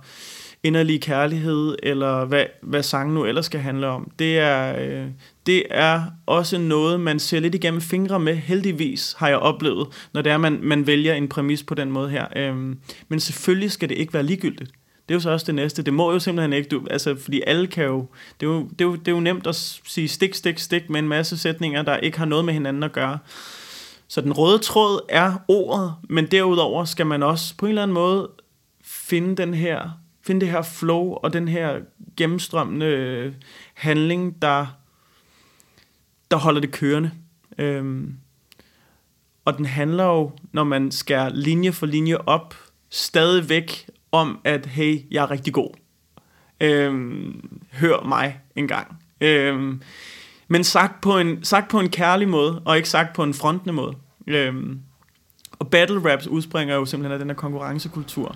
inderlig 0.64 1.02
kærlighed, 1.02 1.76
eller 1.84 2.26
hvad, 2.26 2.46
hvad 2.62 2.84
sangen 2.84 3.14
nu 3.16 3.26
ellers 3.26 3.46
skal 3.46 3.60
handle 3.60 3.88
om. 3.88 4.12
Det 4.20 4.40
er, 4.40 4.80
øh, 4.80 5.08
det 5.46 5.64
er 5.70 6.04
også 6.26 6.58
noget, 6.58 7.00
man 7.00 7.20
ser 7.20 7.40
lidt 7.40 7.56
igennem 7.56 7.82
fingre 7.82 8.20
med, 8.20 8.36
heldigvis 8.36 9.16
har 9.18 9.28
jeg 9.28 9.38
oplevet, 9.38 9.88
når 10.14 10.22
det 10.22 10.32
er, 10.32 10.38
man, 10.38 10.60
man 10.62 10.88
vælger 10.88 11.14
en 11.14 11.28
præmis 11.28 11.64
på 11.64 11.76
den 11.76 11.92
måde 11.92 12.10
her. 12.10 12.26
Øhm, 12.36 12.80
men 13.08 13.20
selvfølgelig 13.20 13.72
skal 13.72 13.90
det 13.90 13.98
ikke 13.98 14.14
være 14.14 14.24
ligegyldigt. 14.24 14.72
Det 15.10 15.16
er 15.16 15.18
jo 15.18 15.20
så 15.20 15.30
også 15.30 15.46
det 15.46 15.56
næste. 15.56 15.84
Det 15.84 15.94
må 15.94 16.12
jo 16.12 16.20
simpelthen 16.20 16.54
ikke, 16.54 16.70
du, 16.70 16.82
altså, 16.90 17.16
fordi 17.16 17.42
alle 17.48 17.68
kan 17.68 17.86
jo 17.86 18.06
det, 18.40 18.46
er 18.46 18.52
jo, 18.52 18.64
det 18.64 18.82
er 18.82 18.86
jo, 18.86 18.96
det 18.96 19.08
er 19.08 19.12
jo 19.12 19.20
nemt 19.20 19.48
at 19.48 19.56
sige 19.86 20.08
stik, 20.08 20.34
stik, 20.34 20.60
stik 20.60 20.90
med 20.90 21.00
en 21.00 21.08
masse 21.08 21.38
sætninger, 21.38 21.82
der 21.82 21.98
ikke 21.98 22.18
har 22.18 22.26
noget 22.26 22.46
med 22.46 22.54
hinanden 22.54 22.84
at 22.84 22.92
gøre. 22.92 23.20
Så 24.08 24.22
den 24.22 24.34
røde 24.34 24.58
tråd 24.58 25.00
er 25.10 25.34
ordet, 25.48 25.94
men 26.10 26.26
derudover 26.26 26.86
skal 26.86 27.06
man 27.06 27.24
også 27.24 27.58
på 27.58 27.66
en 27.66 27.70
eller 27.70 27.84
anden 27.84 27.94
måde 27.94 28.30
finde 28.84 29.36
den 29.36 29.54
her 29.54 29.90
finde 30.22 30.42
det 30.42 30.50
her 30.50 30.62
flow 30.62 31.14
og 31.14 31.34
den 31.34 31.48
her 31.48 31.80
gennemstrømmende 32.18 32.86
øh, 32.86 33.34
handling, 33.74 34.42
der 34.42 34.66
der 36.32 36.38
holder 36.38 36.62
det 36.62 36.72
kørende. 36.72 37.12
Øhm, 37.58 38.16
og 39.46 39.58
den 39.58 39.66
handler 39.66 40.04
jo, 40.04 40.32
når 40.52 40.64
man 40.64 40.92
skærer 40.92 41.30
linje 41.30 41.72
for 41.72 41.86
linje 41.86 42.18
op, 42.18 42.56
stadigvæk 42.90 43.90
om, 44.12 44.40
at 44.44 44.66
hey, 44.66 45.02
jeg 45.12 45.24
er 45.24 45.32
rigtig 45.32 45.54
god. 45.54 45.70
Øhm, 46.62 47.60
hør 47.74 48.04
mig 48.04 48.40
engang. 48.56 49.00
Øhm, 49.22 49.82
men 50.48 50.64
sagt 50.64 51.02
på, 51.02 51.18
en, 51.18 51.44
sagt 51.44 51.72
på 51.72 51.80
en 51.80 51.90
kærlig 51.90 52.30
måde, 52.30 52.62
og 52.66 52.78
ikke 52.78 52.90
sagt 52.90 53.16
på 53.16 53.24
en 53.24 53.34
frontende 53.34 53.74
måde. 53.74 53.96
Øhm, 54.28 54.80
Og 55.52 55.68
battle 55.68 56.12
raps 56.12 56.28
udspringer 56.28 56.76
jo 56.76 56.86
simpelthen 56.86 57.14
af 57.14 57.20
den 57.20 57.30
her 57.30 57.36
konkurrencekultur. 57.36 58.36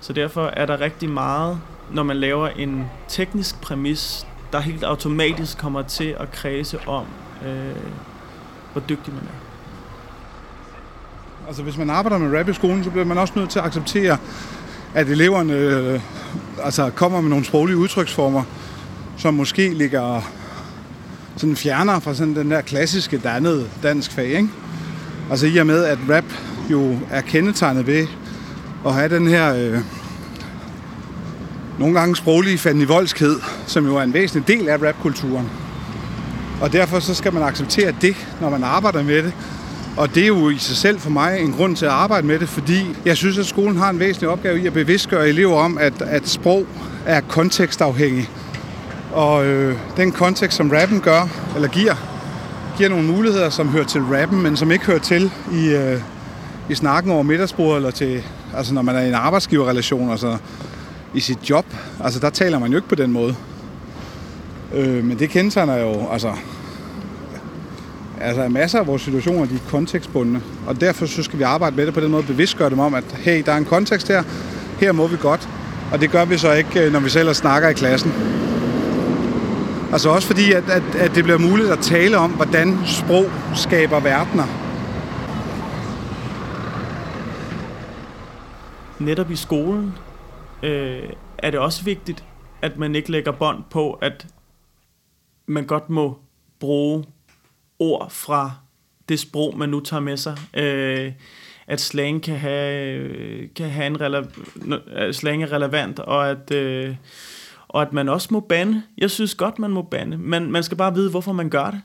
Så 0.00 0.12
derfor 0.12 0.46
er 0.46 0.66
der 0.66 0.80
rigtig 0.80 1.10
meget, 1.10 1.58
når 1.92 2.02
man 2.02 2.16
laver 2.16 2.48
en 2.48 2.86
teknisk 3.08 3.60
præmis, 3.60 4.26
der 4.52 4.60
helt 4.60 4.84
automatisk 4.84 5.58
kommer 5.58 5.82
til 5.82 6.16
at 6.20 6.32
kredse 6.32 6.78
om, 6.86 7.04
øh, 7.46 7.76
hvor 8.72 8.82
dygtig 8.88 9.14
man 9.14 9.22
er. 9.22 9.48
Altså 11.46 11.62
hvis 11.62 11.78
man 11.78 11.90
arbejder 11.90 12.18
med 12.18 12.38
rap 12.38 12.48
i 12.48 12.52
skolen, 12.52 12.84
så 12.84 12.90
bliver 12.90 13.04
man 13.04 13.18
også 13.18 13.32
nødt 13.36 13.50
til 13.50 13.58
at 13.58 13.64
acceptere, 13.64 14.18
at 14.94 15.08
eleverne 15.08 15.52
øh, 15.52 16.00
altså, 16.62 16.90
kommer 16.90 17.20
med 17.20 17.30
nogle 17.30 17.44
sproglige 17.44 17.76
udtryksformer, 17.76 18.42
som 19.16 19.34
måske 19.34 19.74
ligger 19.74 20.22
sådan 21.36 21.56
fjerner 21.56 22.00
fra 22.00 22.14
sådan 22.14 22.36
den 22.36 22.50
der 22.50 22.60
klassiske 22.60 23.18
dannede 23.18 23.68
dansk 23.82 24.12
fag. 24.12 24.26
Ikke? 24.26 24.48
Altså 25.30 25.46
i 25.46 25.56
og 25.56 25.66
med, 25.66 25.84
at 25.84 25.98
rap 26.10 26.24
jo 26.70 26.98
er 27.10 27.20
kendetegnet 27.20 27.86
ved 27.86 28.06
at 28.88 28.94
have 28.94 29.08
den 29.08 29.26
her 29.26 29.54
øh, 29.54 29.80
nogle 31.78 32.00
gange 32.00 32.16
sproglige 32.16 32.58
fandenivoldskhed, 32.58 33.36
som 33.66 33.86
jo 33.86 33.96
er 33.96 34.02
en 34.02 34.14
væsentlig 34.14 34.48
del 34.48 34.68
af 34.68 34.82
rapkulturen. 34.82 35.50
Og 36.60 36.72
derfor 36.72 37.00
så 37.00 37.14
skal 37.14 37.34
man 37.34 37.42
acceptere 37.42 37.94
det, 38.00 38.16
når 38.40 38.50
man 38.50 38.64
arbejder 38.64 39.02
med 39.02 39.22
det. 39.22 39.32
Og 39.96 40.14
det 40.14 40.22
er 40.22 40.26
jo 40.26 40.48
i 40.48 40.58
sig 40.58 40.76
selv 40.76 41.00
for 41.00 41.10
mig 41.10 41.40
en 41.40 41.52
grund 41.52 41.76
til 41.76 41.86
at 41.86 41.92
arbejde 41.92 42.26
med 42.26 42.38
det, 42.38 42.48
fordi 42.48 42.96
jeg 43.04 43.16
synes, 43.16 43.38
at 43.38 43.46
skolen 43.46 43.76
har 43.76 43.90
en 43.90 43.98
væsentlig 43.98 44.28
opgave 44.28 44.60
i 44.60 44.66
at 44.66 44.72
bevidstgøre 44.72 45.28
elever 45.28 45.56
om, 45.56 45.78
at, 45.78 46.02
at 46.02 46.28
sprog 46.28 46.66
er 47.06 47.20
kontekstafhængig. 47.20 48.30
Og 49.12 49.46
øh, 49.46 49.76
den 49.96 50.12
kontekst, 50.12 50.56
som 50.56 50.70
rappen 50.70 51.00
gør, 51.00 51.28
eller 51.54 51.68
giver, 51.68 51.94
giver 52.76 52.88
nogle 52.88 53.04
muligheder, 53.04 53.50
som 53.50 53.68
hører 53.68 53.84
til 53.84 54.00
rappen, 54.00 54.42
men 54.42 54.56
som 54.56 54.70
ikke 54.70 54.84
hører 54.84 54.98
til 54.98 55.32
i, 55.52 55.68
øh, 55.68 56.00
i 56.70 56.74
snakken 56.74 57.12
over 57.12 57.22
middagsbordet, 57.22 57.76
eller 57.76 57.90
til, 57.90 58.22
altså 58.56 58.74
når 58.74 58.82
man 58.82 58.96
er 58.96 59.00
i 59.00 59.08
en 59.08 59.14
arbejdsgiverrelation, 59.14 60.10
altså 60.10 60.36
i 61.14 61.20
sit 61.20 61.50
job. 61.50 61.66
Altså 62.04 62.20
der 62.20 62.30
taler 62.30 62.58
man 62.58 62.70
jo 62.70 62.76
ikke 62.76 62.88
på 62.88 62.94
den 62.94 63.12
måde. 63.12 63.34
Øh, 64.74 65.04
men 65.04 65.18
det 65.18 65.30
kendetegner 65.30 65.76
jo, 65.76 66.08
altså, 66.12 66.32
altså 68.20 68.48
masser 68.48 68.78
af 68.78 68.86
vores 68.86 69.02
situationer, 69.02 69.46
de 69.46 69.54
er 69.54 69.70
kontekstbundne. 69.70 70.42
Og 70.66 70.80
derfor 70.80 71.06
så 71.06 71.22
skal 71.22 71.38
vi 71.38 71.44
arbejde 71.44 71.76
med 71.76 71.86
det 71.86 71.94
på 71.94 72.00
den 72.00 72.10
måde, 72.10 72.22
bevidstgøre 72.22 72.70
dem 72.70 72.78
om, 72.78 72.94
at 72.94 73.04
hey, 73.12 73.42
der 73.46 73.52
er 73.52 73.56
en 73.56 73.64
kontekst 73.64 74.08
her, 74.08 74.22
her 74.80 74.92
må 74.92 75.06
vi 75.06 75.16
godt. 75.16 75.48
Og 75.92 76.00
det 76.00 76.10
gør 76.10 76.24
vi 76.24 76.38
så 76.38 76.52
ikke, 76.52 76.86
øh, 76.86 76.92
når 76.92 77.00
vi 77.00 77.10
selv 77.10 77.34
snakker 77.34 77.68
i 77.68 77.72
klassen. 77.72 78.12
Altså 79.92 80.08
også 80.08 80.26
fordi, 80.26 80.52
at, 80.52 80.64
at, 80.70 80.82
at 80.98 81.14
det 81.14 81.24
bliver 81.24 81.38
muligt 81.38 81.70
at 81.70 81.78
tale 81.78 82.18
om, 82.18 82.30
hvordan 82.30 82.78
sprog 82.86 83.30
skaber 83.54 84.00
verdener. 84.00 84.44
Netop 89.00 89.30
i 89.30 89.36
skolen 89.36 89.92
øh, 90.62 91.10
er 91.38 91.50
det 91.50 91.60
også 91.60 91.84
vigtigt, 91.84 92.24
at 92.62 92.78
man 92.78 92.94
ikke 92.94 93.10
lægger 93.10 93.32
bånd 93.32 93.64
på, 93.70 93.92
at 93.92 94.26
man 95.46 95.66
godt 95.66 95.90
må 95.90 96.18
bruge 96.60 97.04
ord 97.78 98.10
fra 98.10 98.52
det 99.08 99.20
sprog, 99.20 99.58
man 99.58 99.68
nu 99.68 99.80
tager 99.80 100.00
med 100.00 100.16
sig. 100.16 100.38
Øh, 100.54 101.12
at 101.66 101.80
slang 101.80 102.22
kan 102.22 102.38
have, 102.38 102.98
øh, 102.98 103.48
kan 103.56 103.70
have 103.70 103.86
en 103.86 104.00
rele- 104.00 105.02
øh, 105.02 105.14
slang 105.14 105.42
er 105.42 105.52
relevant, 105.52 105.98
og 105.98 106.30
at, 106.30 106.50
øh, 106.50 106.96
og 107.68 107.82
at 107.82 107.92
man 107.92 108.08
også 108.08 108.28
må 108.30 108.40
bande. 108.40 108.82
Jeg 108.98 109.10
synes 109.10 109.34
godt, 109.34 109.58
man 109.58 109.70
må 109.70 109.82
bande. 109.82 110.18
Man, 110.18 110.52
man 110.52 110.62
skal 110.62 110.76
bare 110.76 110.94
vide, 110.94 111.10
hvorfor 111.10 111.32
man 111.32 111.50
gør 111.50 111.70
det. 111.70 111.80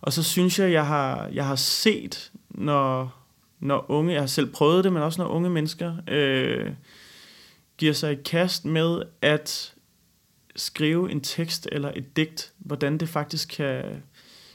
Og 0.00 0.12
så 0.12 0.22
synes 0.22 0.58
jeg, 0.58 0.72
jeg 0.72 0.86
har, 0.86 1.28
jeg 1.32 1.46
har 1.46 1.56
set, 1.56 2.30
når, 2.50 3.14
når 3.62 3.90
unge, 3.90 4.12
jeg 4.12 4.22
har 4.22 4.26
selv 4.26 4.52
prøvet 4.52 4.84
det, 4.84 4.92
men 4.92 5.02
også 5.02 5.22
når 5.22 5.28
unge 5.28 5.50
mennesker 5.50 5.96
øh, 6.08 6.70
giver 7.78 7.92
sig 7.92 8.12
i 8.12 8.22
kast 8.24 8.64
med 8.64 9.02
at 9.22 9.74
skrive 10.56 11.10
en 11.10 11.20
tekst 11.20 11.68
eller 11.72 11.92
et 11.96 12.16
digt, 12.16 12.52
hvordan 12.58 12.98
det 12.98 13.08
faktisk 13.08 13.48
kan, 13.48 14.02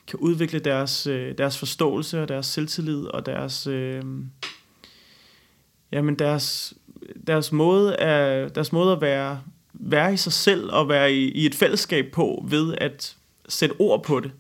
kan 0.07 0.19
udvikle 0.19 0.59
deres, 0.59 1.07
øh, 1.07 1.37
deres 1.37 1.57
forståelse 1.57 2.21
og 2.21 2.29
deres 2.29 2.45
selvtillid 2.45 3.05
og 3.05 3.25
deres, 3.25 3.67
øh, 3.67 4.03
jamen 5.91 6.15
deres, 6.15 6.73
deres, 7.27 7.51
måde 7.51 7.95
at, 7.95 8.55
deres 8.55 8.71
måde 8.71 8.91
at 8.91 9.01
være, 9.01 9.41
være 9.73 10.13
i 10.13 10.17
sig 10.17 10.33
selv 10.33 10.71
og 10.71 10.89
være 10.89 11.13
i, 11.13 11.31
i 11.31 11.45
et 11.45 11.55
fællesskab 11.55 12.11
på 12.11 12.45
ved 12.49 12.75
at 12.77 13.15
sætte 13.49 13.75
ord 13.79 14.03
på 14.03 14.19
det. 14.19 14.31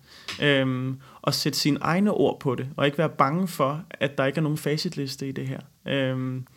Øhm, 0.41 0.99
og 1.21 1.33
sætte 1.33 1.59
sine 1.59 1.79
egne 1.81 2.11
ord 2.11 2.39
på 2.39 2.55
det, 2.55 2.69
og 2.77 2.85
ikke 2.85 2.97
være 2.97 3.09
bange 3.09 3.47
for, 3.47 3.83
at 3.89 4.17
der 4.17 4.25
ikke 4.25 4.37
er 4.37 4.41
nogen 4.41 4.57
facitliste 4.57 5.27
i 5.27 5.31
det 5.31 5.47
her. 5.47 5.59
Øhm, 5.85 6.47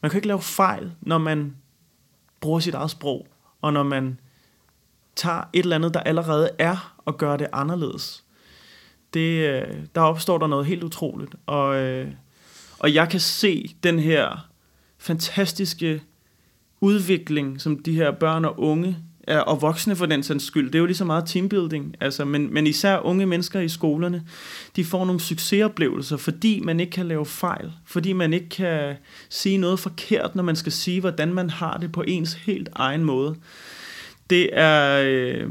man 0.00 0.10
kan 0.10 0.18
ikke 0.18 0.28
lave 0.28 0.42
fejl, 0.42 0.92
når 1.00 1.18
man 1.18 1.56
bruger 2.40 2.60
sit 2.60 2.74
eget 2.74 2.90
sprog, 2.90 3.26
og 3.62 3.72
når 3.72 3.82
man 3.82 4.20
tager 5.16 5.42
et 5.52 5.62
eller 5.62 5.76
andet, 5.76 5.94
der 5.94 6.00
allerede 6.00 6.50
er, 6.58 6.96
og 6.98 7.18
gør 7.18 7.36
det 7.36 7.46
anderledes. 7.52 8.24
Det, 9.14 9.48
øh, 9.48 9.76
der 9.94 10.00
opstår 10.00 10.38
der 10.38 10.46
noget 10.46 10.66
helt 10.66 10.84
utroligt. 10.84 11.34
Og, 11.46 11.76
øh, 11.76 12.08
og 12.78 12.94
jeg 12.94 13.08
kan 13.08 13.20
se 13.20 13.76
den 13.82 13.98
her 13.98 14.48
fantastiske 14.98 16.02
udvikling, 16.80 17.60
som 17.60 17.78
de 17.78 17.94
her 17.94 18.10
børn 18.10 18.44
og 18.44 18.60
unge 18.60 18.96
og 19.38 19.62
voksne 19.62 19.96
for 19.96 20.06
den 20.06 20.22
sags 20.22 20.44
skyld. 20.44 20.66
Det 20.66 20.74
er 20.74 20.78
jo 20.78 20.86
lige 20.86 20.96
så 20.96 21.04
meget 21.04 21.26
teambuilding, 21.26 21.96
altså, 22.00 22.24
men, 22.24 22.54
men 22.54 22.66
især 22.66 22.98
unge 22.98 23.26
mennesker 23.26 23.60
i 23.60 23.68
skolerne, 23.68 24.22
de 24.76 24.84
får 24.84 25.04
nogle 25.04 25.20
succesoplevelser, 25.20 26.16
fordi 26.16 26.60
man 26.60 26.80
ikke 26.80 26.92
kan 26.92 27.06
lave 27.06 27.26
fejl, 27.26 27.72
fordi 27.86 28.12
man 28.12 28.32
ikke 28.32 28.48
kan 28.48 28.96
sige 29.28 29.58
noget 29.58 29.78
forkert, 29.78 30.36
når 30.36 30.42
man 30.42 30.56
skal 30.56 30.72
sige, 30.72 31.00
hvordan 31.00 31.34
man 31.34 31.50
har 31.50 31.76
det 31.76 31.92
på 31.92 32.04
ens 32.06 32.32
helt 32.32 32.68
egen 32.72 33.04
måde. 33.04 33.36
Det 34.30 34.50
er, 34.52 35.02
øh, 35.06 35.50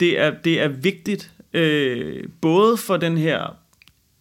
det 0.00 0.20
er, 0.20 0.30
det 0.44 0.60
er 0.60 0.68
vigtigt, 0.68 1.30
øh, 1.52 2.24
både 2.40 2.76
for 2.76 2.96
den 2.96 3.18
her 3.18 3.56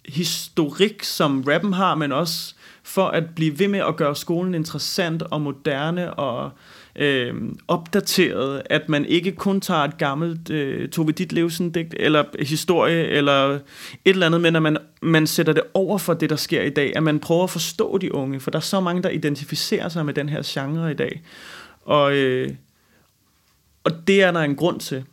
historik, 0.05 1.03
som 1.03 1.43
rappen 1.47 1.73
har, 1.73 1.95
men 1.95 2.11
også 2.11 2.55
for 2.83 3.07
at 3.07 3.23
blive 3.35 3.59
ved 3.59 3.67
med 3.67 3.79
at 3.79 3.95
gøre 3.95 4.15
skolen 4.15 4.55
interessant 4.55 5.21
og 5.21 5.41
moderne 5.41 6.13
og 6.13 6.45
øh, 6.45 6.51
øh, 6.97 7.33
opdateret, 7.67 8.61
at 8.65 8.89
man 8.89 9.05
ikke 9.05 9.31
kun 9.31 9.61
tager 9.61 9.81
et 9.81 9.97
gammelt 9.97 10.49
øh, 10.49 10.89
Tove 10.89 11.11
Ditlevsen 11.11 11.71
digt 11.71 11.95
eller 11.99 12.23
historie 12.39 13.03
eller 13.03 13.53
et 13.53 13.61
eller 14.05 14.25
andet, 14.25 14.41
men 14.41 14.55
at 14.55 14.61
man, 14.61 14.77
man 15.01 15.27
sætter 15.27 15.53
det 15.53 15.63
over 15.73 15.97
for 15.97 16.13
det, 16.13 16.29
der 16.29 16.35
sker 16.35 16.61
i 16.61 16.69
dag, 16.69 16.95
at 16.95 17.03
man 17.03 17.19
prøver 17.19 17.43
at 17.43 17.49
forstå 17.49 17.97
de 17.97 18.15
unge, 18.15 18.39
for 18.39 18.51
der 18.51 18.57
er 18.57 18.61
så 18.61 18.79
mange, 18.79 19.03
der 19.03 19.09
identificerer 19.09 19.89
sig 19.89 20.05
med 20.05 20.13
den 20.13 20.29
her 20.29 20.41
genre 20.45 20.91
i 20.91 20.95
dag. 20.95 21.21
Og, 21.81 22.15
øh, 22.15 22.49
og 23.83 24.07
det 24.07 24.23
er 24.23 24.31
der 24.31 24.39
en 24.39 24.55
grund 24.55 24.79
til. 24.79 25.03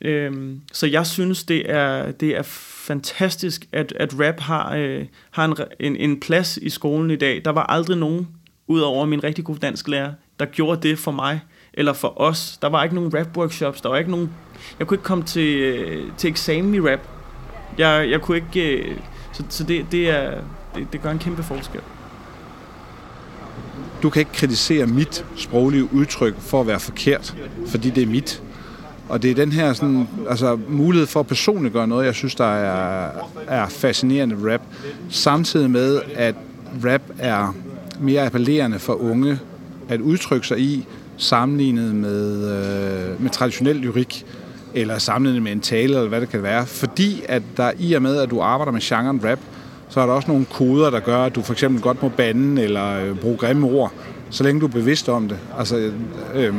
Øhm, 0.00 0.60
så 0.72 0.86
jeg 0.86 1.06
synes, 1.06 1.44
det 1.44 1.70
er, 1.70 2.10
det 2.10 2.36
er 2.36 2.42
fantastisk, 2.86 3.68
at, 3.72 3.92
at 3.96 4.20
rap 4.20 4.40
har, 4.40 4.74
øh, 4.74 5.06
har 5.30 5.44
en, 5.44 5.56
en, 5.80 5.96
en 5.96 6.20
plads 6.20 6.56
i 6.56 6.70
skolen 6.70 7.10
i 7.10 7.16
dag. 7.16 7.42
Der 7.44 7.50
var 7.50 7.62
aldrig 7.62 7.96
nogen, 7.96 8.28
udover 8.66 9.06
min 9.06 9.24
rigtig 9.24 9.44
gode 9.44 9.58
dansk 9.58 9.88
lærer, 9.88 10.12
der 10.40 10.46
gjorde 10.46 10.88
det 10.88 10.98
for 10.98 11.10
mig, 11.10 11.40
eller 11.74 11.92
for 11.92 12.20
os. 12.20 12.58
Der 12.62 12.68
var 12.68 12.82
ikke 12.82 12.94
nogen 12.94 13.12
rap-workshops, 13.14 13.80
der 13.82 13.88
var 13.88 13.96
ikke 13.96 14.10
nogen... 14.10 14.30
Jeg 14.78 14.86
kunne 14.86 14.94
ikke 14.94 15.04
komme 15.04 15.24
til, 15.24 15.56
øh, 15.56 16.10
til 16.16 16.30
eksamen 16.30 16.74
i 16.74 16.80
rap. 16.80 17.00
Jeg, 17.78 18.10
jeg 18.10 18.20
kunne 18.20 18.36
ikke... 18.36 18.78
Øh, 18.78 18.96
så 19.32 19.44
så 19.48 19.64
det, 19.64 19.86
det, 19.92 20.10
er, 20.10 20.34
det, 20.74 20.92
det 20.92 21.02
gør 21.02 21.10
en 21.10 21.18
kæmpe 21.18 21.42
forskel. 21.42 21.80
Du 24.02 24.10
kan 24.10 24.20
ikke 24.20 24.32
kritisere 24.32 24.86
mit 24.86 25.24
sproglige 25.36 25.94
udtryk 25.94 26.34
for 26.38 26.60
at 26.60 26.66
være 26.66 26.80
forkert, 26.80 27.36
fordi 27.66 27.90
det 27.90 28.02
er 28.02 28.06
mit. 28.06 28.42
Og 29.08 29.22
det 29.22 29.30
er 29.30 29.34
den 29.34 29.52
her 29.52 29.72
sådan, 29.72 30.08
altså, 30.28 30.58
mulighed 30.68 31.06
for 31.06 31.20
at 31.20 31.26
personligt 31.26 31.72
gøre 31.72 31.86
noget, 31.86 32.06
jeg 32.06 32.14
synes, 32.14 32.34
der 32.34 32.54
er, 32.54 33.10
er 33.46 33.68
fascinerende 33.68 34.52
rap. 34.52 34.60
Samtidig 35.10 35.70
med, 35.70 36.00
at 36.14 36.34
rap 36.84 37.02
er 37.18 37.54
mere 38.00 38.26
appellerende 38.26 38.78
for 38.78 38.94
unge 38.94 39.38
at 39.88 40.00
udtrykke 40.00 40.46
sig 40.46 40.58
i, 40.58 40.86
sammenlignet 41.16 41.94
med, 41.94 42.34
øh, 42.34 43.22
med 43.22 43.30
traditionel 43.30 43.76
lyrik, 43.76 44.26
eller 44.74 44.98
sammenlignet 44.98 45.42
med 45.42 45.52
en 45.52 45.60
tale, 45.60 45.94
eller 45.94 46.08
hvad 46.08 46.20
det 46.20 46.28
kan 46.28 46.42
være. 46.42 46.66
Fordi 46.66 47.22
at 47.28 47.42
der 47.56 47.70
i 47.78 47.92
og 47.92 48.02
med, 48.02 48.16
at 48.16 48.30
du 48.30 48.40
arbejder 48.40 48.72
med 48.72 48.80
genren 48.80 49.20
rap, 49.24 49.38
så 49.88 50.00
er 50.00 50.06
der 50.06 50.12
også 50.12 50.28
nogle 50.28 50.44
koder, 50.44 50.90
der 50.90 51.00
gør, 51.00 51.18
at 51.18 51.34
du 51.34 51.42
for 51.42 51.52
eksempel 51.52 51.82
godt 51.82 52.02
må 52.02 52.08
bande 52.08 52.62
eller 52.62 53.04
øh, 53.04 53.16
bruge 53.16 53.36
grimme 53.36 53.66
ord, 53.66 53.92
så 54.30 54.44
længe 54.44 54.60
du 54.60 54.66
er 54.66 54.70
bevidst 54.70 55.08
om 55.08 55.28
det. 55.28 55.38
Altså, 55.58 55.90
øh, 56.34 56.54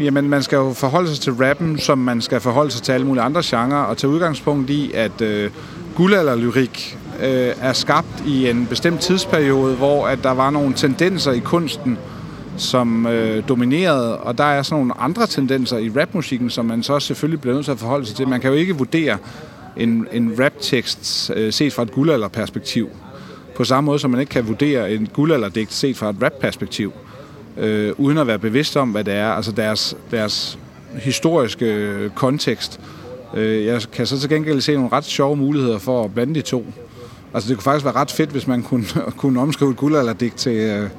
jamen, 0.00 0.28
man 0.28 0.42
skal 0.42 0.56
jo 0.56 0.72
forholde 0.72 1.08
sig 1.08 1.20
til 1.20 1.32
rappen, 1.32 1.78
som 1.78 1.98
man 1.98 2.20
skal 2.20 2.40
forholde 2.40 2.70
sig 2.70 2.82
til 2.82 2.92
alle 2.92 3.06
mulige 3.06 3.22
andre 3.22 3.42
genrer, 3.44 3.76
og 3.76 3.96
tage 3.96 4.10
udgangspunkt 4.10 4.70
i, 4.70 4.92
at 4.92 5.20
øh, 5.20 5.50
guldalderlyrik 5.96 6.98
øh, 7.20 7.52
er 7.60 7.72
skabt 7.72 8.22
i 8.26 8.50
en 8.50 8.66
bestemt 8.66 9.00
tidsperiode, 9.00 9.74
hvor 9.74 10.06
at 10.06 10.18
der 10.22 10.30
var 10.30 10.50
nogle 10.50 10.74
tendenser 10.74 11.32
i 11.32 11.38
kunsten, 11.38 11.98
som 12.56 13.06
øh, 13.06 13.48
dominerede, 13.48 14.18
og 14.18 14.38
der 14.38 14.44
er 14.44 14.62
sådan 14.62 14.78
nogle 14.78 15.00
andre 15.00 15.26
tendenser 15.26 15.78
i 15.78 15.90
rapmusikken, 15.90 16.50
som 16.50 16.64
man 16.64 16.82
så 16.82 17.00
selvfølgelig 17.00 17.40
bliver 17.40 17.54
nødt 17.54 17.64
til 17.64 17.72
at 17.72 17.78
forholde 17.78 18.06
sig 18.06 18.16
til. 18.16 18.28
Man 18.28 18.40
kan 18.40 18.50
jo 18.50 18.56
ikke 18.56 18.76
vurdere 18.76 19.18
en, 19.76 20.06
en 20.12 20.36
raptekst 20.40 21.30
øh, 21.36 21.52
set 21.52 21.72
fra 21.72 21.82
et 21.82 21.92
guldalderperspektiv. 21.92 22.88
På 23.56 23.64
samme 23.64 23.86
måde, 23.86 23.98
som 23.98 24.10
man 24.10 24.20
ikke 24.20 24.30
kan 24.30 24.48
vurdere 24.48 24.92
en 24.92 25.08
guldalderdigt 25.12 25.72
set 25.72 25.96
fra 25.96 26.10
et 26.10 26.16
rap-perspektiv, 26.22 26.92
øh, 27.56 27.92
uden 27.98 28.18
at 28.18 28.26
være 28.26 28.38
bevidst 28.38 28.76
om, 28.76 28.90
hvad 28.90 29.04
det 29.04 29.14
er. 29.14 29.28
Altså 29.28 29.52
deres, 29.52 29.96
deres 30.10 30.58
historiske 30.94 31.66
øh, 31.66 32.10
kontekst. 32.10 32.80
Øh, 33.34 33.64
jeg 33.64 33.82
kan 33.92 34.06
så 34.06 34.20
til 34.20 34.28
gengæld 34.28 34.60
se 34.60 34.74
nogle 34.74 34.92
ret 34.92 35.04
sjove 35.04 35.36
muligheder 35.36 35.78
for 35.78 36.04
at 36.04 36.14
blande 36.14 36.34
de 36.34 36.40
to. 36.40 36.66
Altså 37.34 37.48
det 37.48 37.56
kunne 37.56 37.62
faktisk 37.62 37.84
være 37.84 37.94
ret 37.94 38.10
fedt, 38.10 38.30
hvis 38.30 38.46
man 38.46 38.62
kunne, 38.62 38.84
kunne 39.18 39.40
omskrive 39.40 39.70
et 39.70 39.76
guldalderdigt 39.76 40.36
til, 40.36 40.56
øh, 40.56 40.90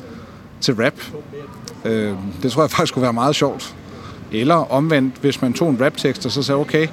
til 0.62 0.74
rap. 0.74 0.94
Øh, 1.86 2.14
det 2.44 2.52
tror 2.52 2.64
jeg 2.64 2.72
faktisk 2.72 2.94
kunne 2.94 3.04
være 3.04 3.14
meget 3.14 3.36
sjovt. 3.36 3.76
Eller 4.32 4.72
omvendt, 4.74 5.16
hvis 5.22 5.42
man 5.42 5.54
tog 5.54 5.70
en 5.70 5.82
raptekst 5.82 6.26
og 6.26 6.32
så 6.32 6.44
sagde, 6.44 6.60
okay, 6.60 6.88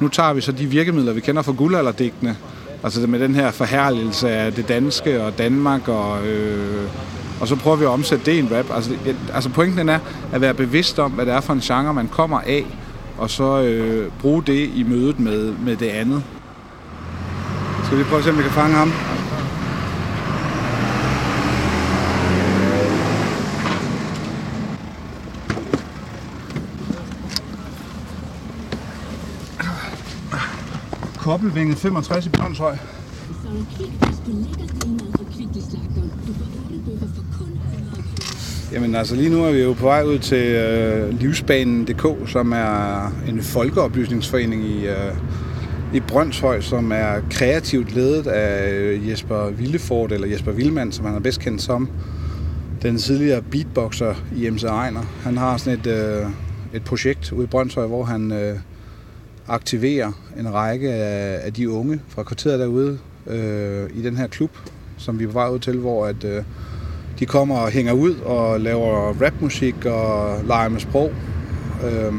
nu 0.00 0.08
tager 0.08 0.32
vi 0.32 0.40
så 0.40 0.52
de 0.52 0.66
virkemidler, 0.66 1.12
vi 1.12 1.20
kender 1.20 1.42
fra 1.42 1.52
guldalderdigtene, 1.52 2.36
altså 2.82 3.06
med 3.06 3.20
den 3.20 3.34
her 3.34 3.50
forherligelse 3.50 4.30
af 4.30 4.52
det 4.52 4.68
danske 4.68 5.22
og 5.22 5.38
Danmark, 5.38 5.88
og, 5.88 6.26
øh, 6.26 6.88
og 7.40 7.48
så 7.48 7.56
prøver 7.56 7.76
vi 7.76 7.84
at 7.84 7.90
omsætte 7.90 8.26
det 8.26 8.32
i 8.32 8.38
en 8.38 8.48
rap. 8.52 8.66
Altså, 8.74 8.90
altså 9.34 9.50
pointen 9.50 9.88
er 9.88 9.98
at 10.32 10.40
være 10.40 10.54
bevidst 10.54 10.98
om, 10.98 11.10
hvad 11.10 11.26
det 11.26 11.34
er 11.34 11.40
for 11.40 11.52
en 11.52 11.60
genre, 11.60 11.94
man 11.94 12.08
kommer 12.08 12.40
af, 12.40 12.66
og 13.18 13.30
så 13.30 13.62
øh, 13.62 14.10
bruge 14.20 14.42
det 14.42 14.70
i 14.74 14.84
mødet 14.88 15.20
med, 15.20 15.52
med 15.52 15.76
det 15.76 15.88
andet. 15.88 16.22
Skal 17.88 17.98
vi 17.98 18.04
prøve 18.04 18.18
at 18.18 18.24
se, 18.24 18.30
om 18.30 18.38
vi 18.38 18.42
kan 18.42 18.52
fange 18.52 18.76
ham? 18.76 18.92
Kobbelvinget 31.18 31.78
65 31.78 32.26
i 32.26 32.28
Brøndshøj. 32.28 32.76
Jamen 38.72 38.94
altså 38.94 39.14
lige 39.16 39.30
nu 39.30 39.44
er 39.44 39.52
vi 39.52 39.62
jo 39.62 39.72
på 39.72 39.84
vej 39.84 40.04
ud 40.04 40.18
til 40.18 40.46
øh, 40.46 41.20
Livsbanen.dk, 41.20 42.30
som 42.30 42.52
er 42.52 43.06
en 43.28 43.42
folkeoplysningsforening 43.42 44.64
i, 44.64 44.86
øh, 44.86 45.12
i 45.94 46.00
Brøndshøj, 46.00 46.60
som 46.60 46.92
er 46.92 47.20
kreativt 47.30 47.94
ledet 47.94 48.26
af 48.26 48.72
øh, 48.72 49.08
Jesper 49.08 49.50
Villefort, 49.50 50.12
eller 50.12 50.28
Jesper 50.28 50.52
Vilmand, 50.52 50.92
som 50.92 51.04
han 51.04 51.14
er 51.14 51.20
bedst 51.20 51.40
kendt 51.40 51.62
som. 51.62 51.88
Den 52.82 52.98
tidligere 52.98 53.42
beatboxer 53.42 54.14
i 54.36 54.50
MC 54.50 54.62
Ejner. 54.62 55.02
Han 55.22 55.36
har 55.36 55.56
sådan 55.56 55.80
et, 55.80 55.86
øh, 55.86 56.26
et 56.74 56.84
projekt 56.84 57.32
ude 57.32 57.44
i 57.44 57.46
Brøndshøj, 57.46 57.86
hvor 57.86 58.04
han 58.04 58.32
øh, 58.32 58.58
aktiverer 59.48 60.12
en 60.38 60.54
række 60.54 60.92
af, 60.92 61.46
af 61.46 61.52
de 61.52 61.70
unge 61.70 62.00
fra 62.08 62.22
kvarteret 62.22 62.58
derude 62.58 62.98
øh, 63.26 63.90
i 63.94 64.02
den 64.02 64.16
her 64.16 64.26
klub, 64.26 64.50
som 64.98 65.18
vi 65.18 65.24
er 65.24 65.28
på 65.28 65.32
vej 65.32 65.48
ud 65.48 65.58
til, 65.58 65.78
hvor 65.78 66.06
at, 66.06 66.24
øh, 66.24 66.42
de 67.18 67.26
kommer 67.26 67.56
og 67.56 67.70
hænger 67.70 67.92
ud 67.92 68.14
og 68.14 68.60
laver 68.60 69.22
rapmusik 69.22 69.84
og 69.84 70.38
leger 70.44 70.68
med 70.68 70.80
sprog. 70.80 71.12
Øh, 71.84 72.12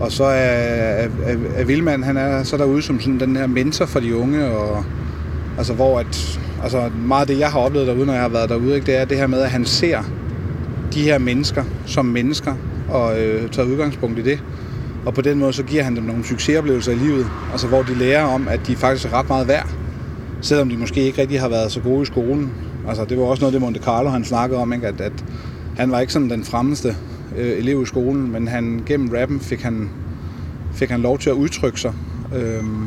og 0.00 0.12
så 0.12 0.24
er, 0.24 0.30
er, 0.30 1.08
er, 1.24 1.36
er 1.56 2.04
han 2.04 2.16
er 2.16 2.42
så 2.42 2.56
derude 2.56 2.82
som 2.82 3.00
sådan 3.00 3.20
den 3.20 3.36
her 3.36 3.46
mentor 3.46 3.86
for 3.86 4.00
de 4.00 4.16
unge, 4.16 4.46
og 4.46 4.84
altså 5.58 5.72
hvor 5.72 5.98
at, 5.98 6.40
altså 6.62 6.90
meget 7.06 7.20
af 7.20 7.26
det, 7.26 7.38
jeg 7.38 7.50
har 7.50 7.58
oplevet 7.58 7.86
derude, 7.86 8.06
når 8.06 8.12
jeg 8.12 8.22
har 8.22 8.28
været 8.28 8.48
derude, 8.48 8.74
ikke, 8.74 8.86
det 8.86 8.96
er 8.96 9.04
det 9.04 9.16
her 9.16 9.26
med, 9.26 9.40
at 9.40 9.50
han 9.50 9.64
ser 9.64 10.02
de 10.94 11.02
her 11.02 11.18
mennesker 11.18 11.64
som 11.86 12.04
mennesker, 12.04 12.54
og 12.88 13.20
øh, 13.20 13.50
tager 13.50 13.68
udgangspunkt 13.68 14.18
i 14.18 14.22
det. 14.22 14.42
Og 15.06 15.14
på 15.14 15.20
den 15.20 15.38
måde, 15.38 15.52
så 15.52 15.62
giver 15.62 15.82
han 15.82 15.96
dem 15.96 16.04
nogle 16.04 16.24
succesoplevelser 16.24 16.92
i 16.92 16.94
livet, 16.94 17.26
altså 17.52 17.66
hvor 17.66 17.82
de 17.82 17.94
lærer 17.94 18.24
om, 18.24 18.48
at 18.48 18.60
de 18.66 18.76
faktisk 18.76 19.06
er 19.06 19.18
ret 19.18 19.28
meget 19.28 19.48
værd, 19.48 19.68
selvom 20.40 20.68
de 20.68 20.76
måske 20.76 21.00
ikke 21.00 21.20
rigtig 21.20 21.40
har 21.40 21.48
været 21.48 21.72
så 21.72 21.80
gode 21.80 22.02
i 22.02 22.04
skolen. 22.04 22.52
Altså, 22.88 23.04
det 23.04 23.18
var 23.18 23.24
også 23.24 23.40
noget, 23.40 23.52
det 23.52 23.60
Monte 23.60 23.80
Carlo, 23.80 24.08
han 24.08 24.24
snakkede 24.24 24.60
om, 24.60 24.72
ikke? 24.72 24.86
At, 24.86 25.00
at 25.00 25.24
han 25.76 25.90
var 25.90 26.00
ikke 26.00 26.12
sådan 26.12 26.30
den 26.30 26.44
fremmeste 26.44 26.96
øh, 27.36 27.58
elev 27.58 27.82
i 27.82 27.86
skolen, 27.86 28.32
men 28.32 28.48
han, 28.48 28.82
gennem 28.86 29.08
rappen 29.08 29.40
fik 29.40 29.60
han, 29.60 29.90
fik 30.74 30.90
han 30.90 31.00
lov 31.00 31.18
til 31.18 31.30
at 31.30 31.36
udtrykke 31.36 31.80
sig. 31.80 31.92
Øhm, 32.36 32.86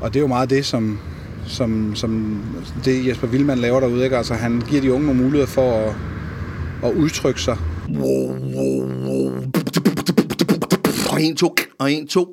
og 0.00 0.14
det 0.14 0.16
er 0.16 0.20
jo 0.20 0.26
meget 0.26 0.50
det, 0.50 0.66
som, 0.66 0.98
som, 1.46 1.94
som 1.94 2.42
det 2.84 3.06
Jesper 3.06 3.26
Wildmann 3.26 3.60
laver 3.60 3.80
derude. 3.80 4.04
Ikke? 4.04 4.16
Altså, 4.16 4.34
han 4.34 4.62
giver 4.68 4.80
de 4.80 4.92
unge 4.92 5.06
nogle 5.06 5.22
muligheder 5.22 5.46
for 5.46 5.72
at, 5.72 5.94
at 6.84 6.94
udtrykke 6.96 7.40
sig. 7.40 7.56
Og 11.10 11.22
en, 11.22 11.36
to, 11.36 11.54
og 11.78 11.92
en, 11.92 12.06
to. 12.06 12.28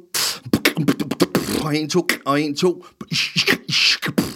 Og 1.64 1.76
en, 1.76 1.90
to, 1.90 2.08
og 2.26 2.42
en, 2.42 2.56
to. 2.56 2.86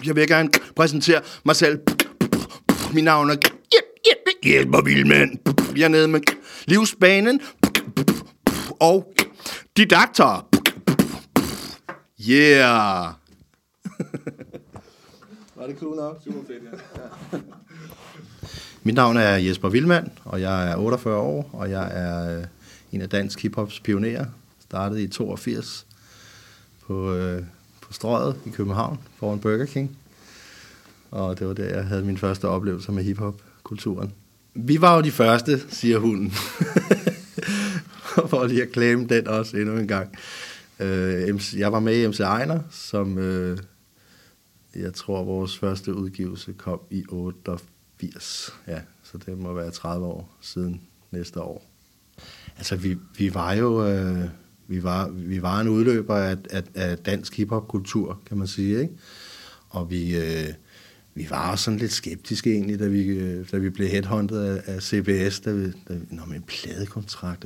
Jeg 0.06 0.16
vil 0.16 0.28
gerne 0.28 0.50
præsentere 0.76 1.22
mig 1.46 1.56
selv. 1.56 1.80
Mit 2.94 3.04
navn 3.04 3.30
er 3.30 3.36
Jesper 4.46 4.82
Vildmand. 4.82 5.30
Jeg 5.78 5.84
er 5.84 5.88
nede 5.88 6.08
med 6.08 6.20
livsbanen 6.70 7.42
og 8.80 9.14
didakter. 9.78 10.50
Yeah! 12.30 13.14
Var 15.56 15.68
det 15.68 15.80
cool 15.80 15.96
nok? 15.96 16.22
Super 16.24 16.40
fedt, 16.48 16.64
ja. 16.64 17.38
Mit 18.84 18.96
navn 18.96 19.18
er 19.18 19.36
Jesper 19.36 19.70
Vildmand, 19.70 20.08
og 20.26 20.42
jeg 20.42 20.72
er 20.72 20.76
48 20.76 21.16
år, 21.16 21.50
og 21.54 21.70
jeg 21.70 21.92
er 21.92 22.38
øh, 22.38 22.46
en 22.92 23.02
af 23.02 23.10
dansk 23.10 23.42
hiphops 23.42 23.80
pionerer. 23.80 24.26
Startede 24.60 25.04
i 25.04 25.08
82 25.08 25.88
på, 26.88 27.14
øh, 27.14 27.44
på 27.82 27.94
strøget 27.94 28.36
i 28.46 28.50
København 28.50 29.00
foran 29.16 29.40
Burger 29.40 29.66
King. 29.66 29.98
Og 31.12 31.40
det 31.40 31.48
var 31.48 31.54
der, 31.54 31.76
jeg 31.76 31.86
havde 31.86 32.04
min 32.04 32.18
første 32.18 32.48
oplevelse 32.48 32.92
med 32.92 33.04
hiphop-kulturen. 33.04 34.14
Vi 34.54 34.82
var 34.82 34.96
jo 34.96 35.02
de 35.02 35.12
første, 35.12 35.60
siger 35.70 35.98
hunden. 35.98 36.32
For 38.30 38.48
lige 38.48 38.64
at 38.64 38.74
claim 38.74 39.08
den 39.08 39.28
også 39.28 39.58
endnu 39.58 39.78
en 39.78 39.88
gang. 39.88 40.16
Øh, 40.80 41.40
jeg 41.58 41.72
var 41.72 41.80
med 41.80 42.04
i 42.04 42.08
MC 42.08 42.20
Ejner, 42.20 42.60
som 42.70 43.18
øh, 43.18 43.58
jeg 44.76 44.94
tror, 44.94 45.24
vores 45.24 45.58
første 45.58 45.94
udgivelse 45.94 46.54
kom 46.54 46.80
i 46.90 47.06
88. 47.10 48.54
Ja, 48.68 48.82
så 49.04 49.18
det 49.18 49.38
må 49.38 49.54
være 49.54 49.72
30 49.72 50.06
år 50.06 50.38
siden 50.42 50.82
næste 51.12 51.42
år. 51.42 51.66
Altså, 52.58 52.76
vi, 52.76 52.98
vi 53.18 53.34
var 53.34 53.54
jo... 53.54 53.88
Øh, 53.88 54.30
vi 54.68 54.84
var, 54.84 55.10
vi 55.10 55.42
var 55.42 55.60
en 55.60 55.68
udløber 55.68 56.16
af, 56.16 56.38
af, 56.50 56.64
af 56.76 56.98
dansk 56.98 57.38
hiphop-kultur, 57.38 58.20
kan 58.26 58.38
man 58.38 58.48
sige, 58.48 58.82
ikke? 58.82 58.94
Og 59.70 59.90
vi, 59.90 60.18
øh, 60.18 60.54
vi 61.20 61.28
var 61.30 61.52
også 61.52 61.64
sådan 61.64 61.80
lidt 61.80 61.92
skeptiske 61.92 62.52
egentlig, 62.52 62.80
da 62.80 62.88
vi, 62.88 63.06
øh, 63.06 63.46
da 63.52 63.58
vi 63.58 63.70
blev 63.70 63.88
headhunted 63.88 64.42
af, 64.42 64.62
af 64.66 64.82
CBS, 64.82 65.40
da 65.40 65.52
vi, 65.52 65.66
da 65.66 65.94
vi 65.94 66.00
nå, 66.12 66.22
med 66.28 66.40
pladekontrakt, 66.48 67.46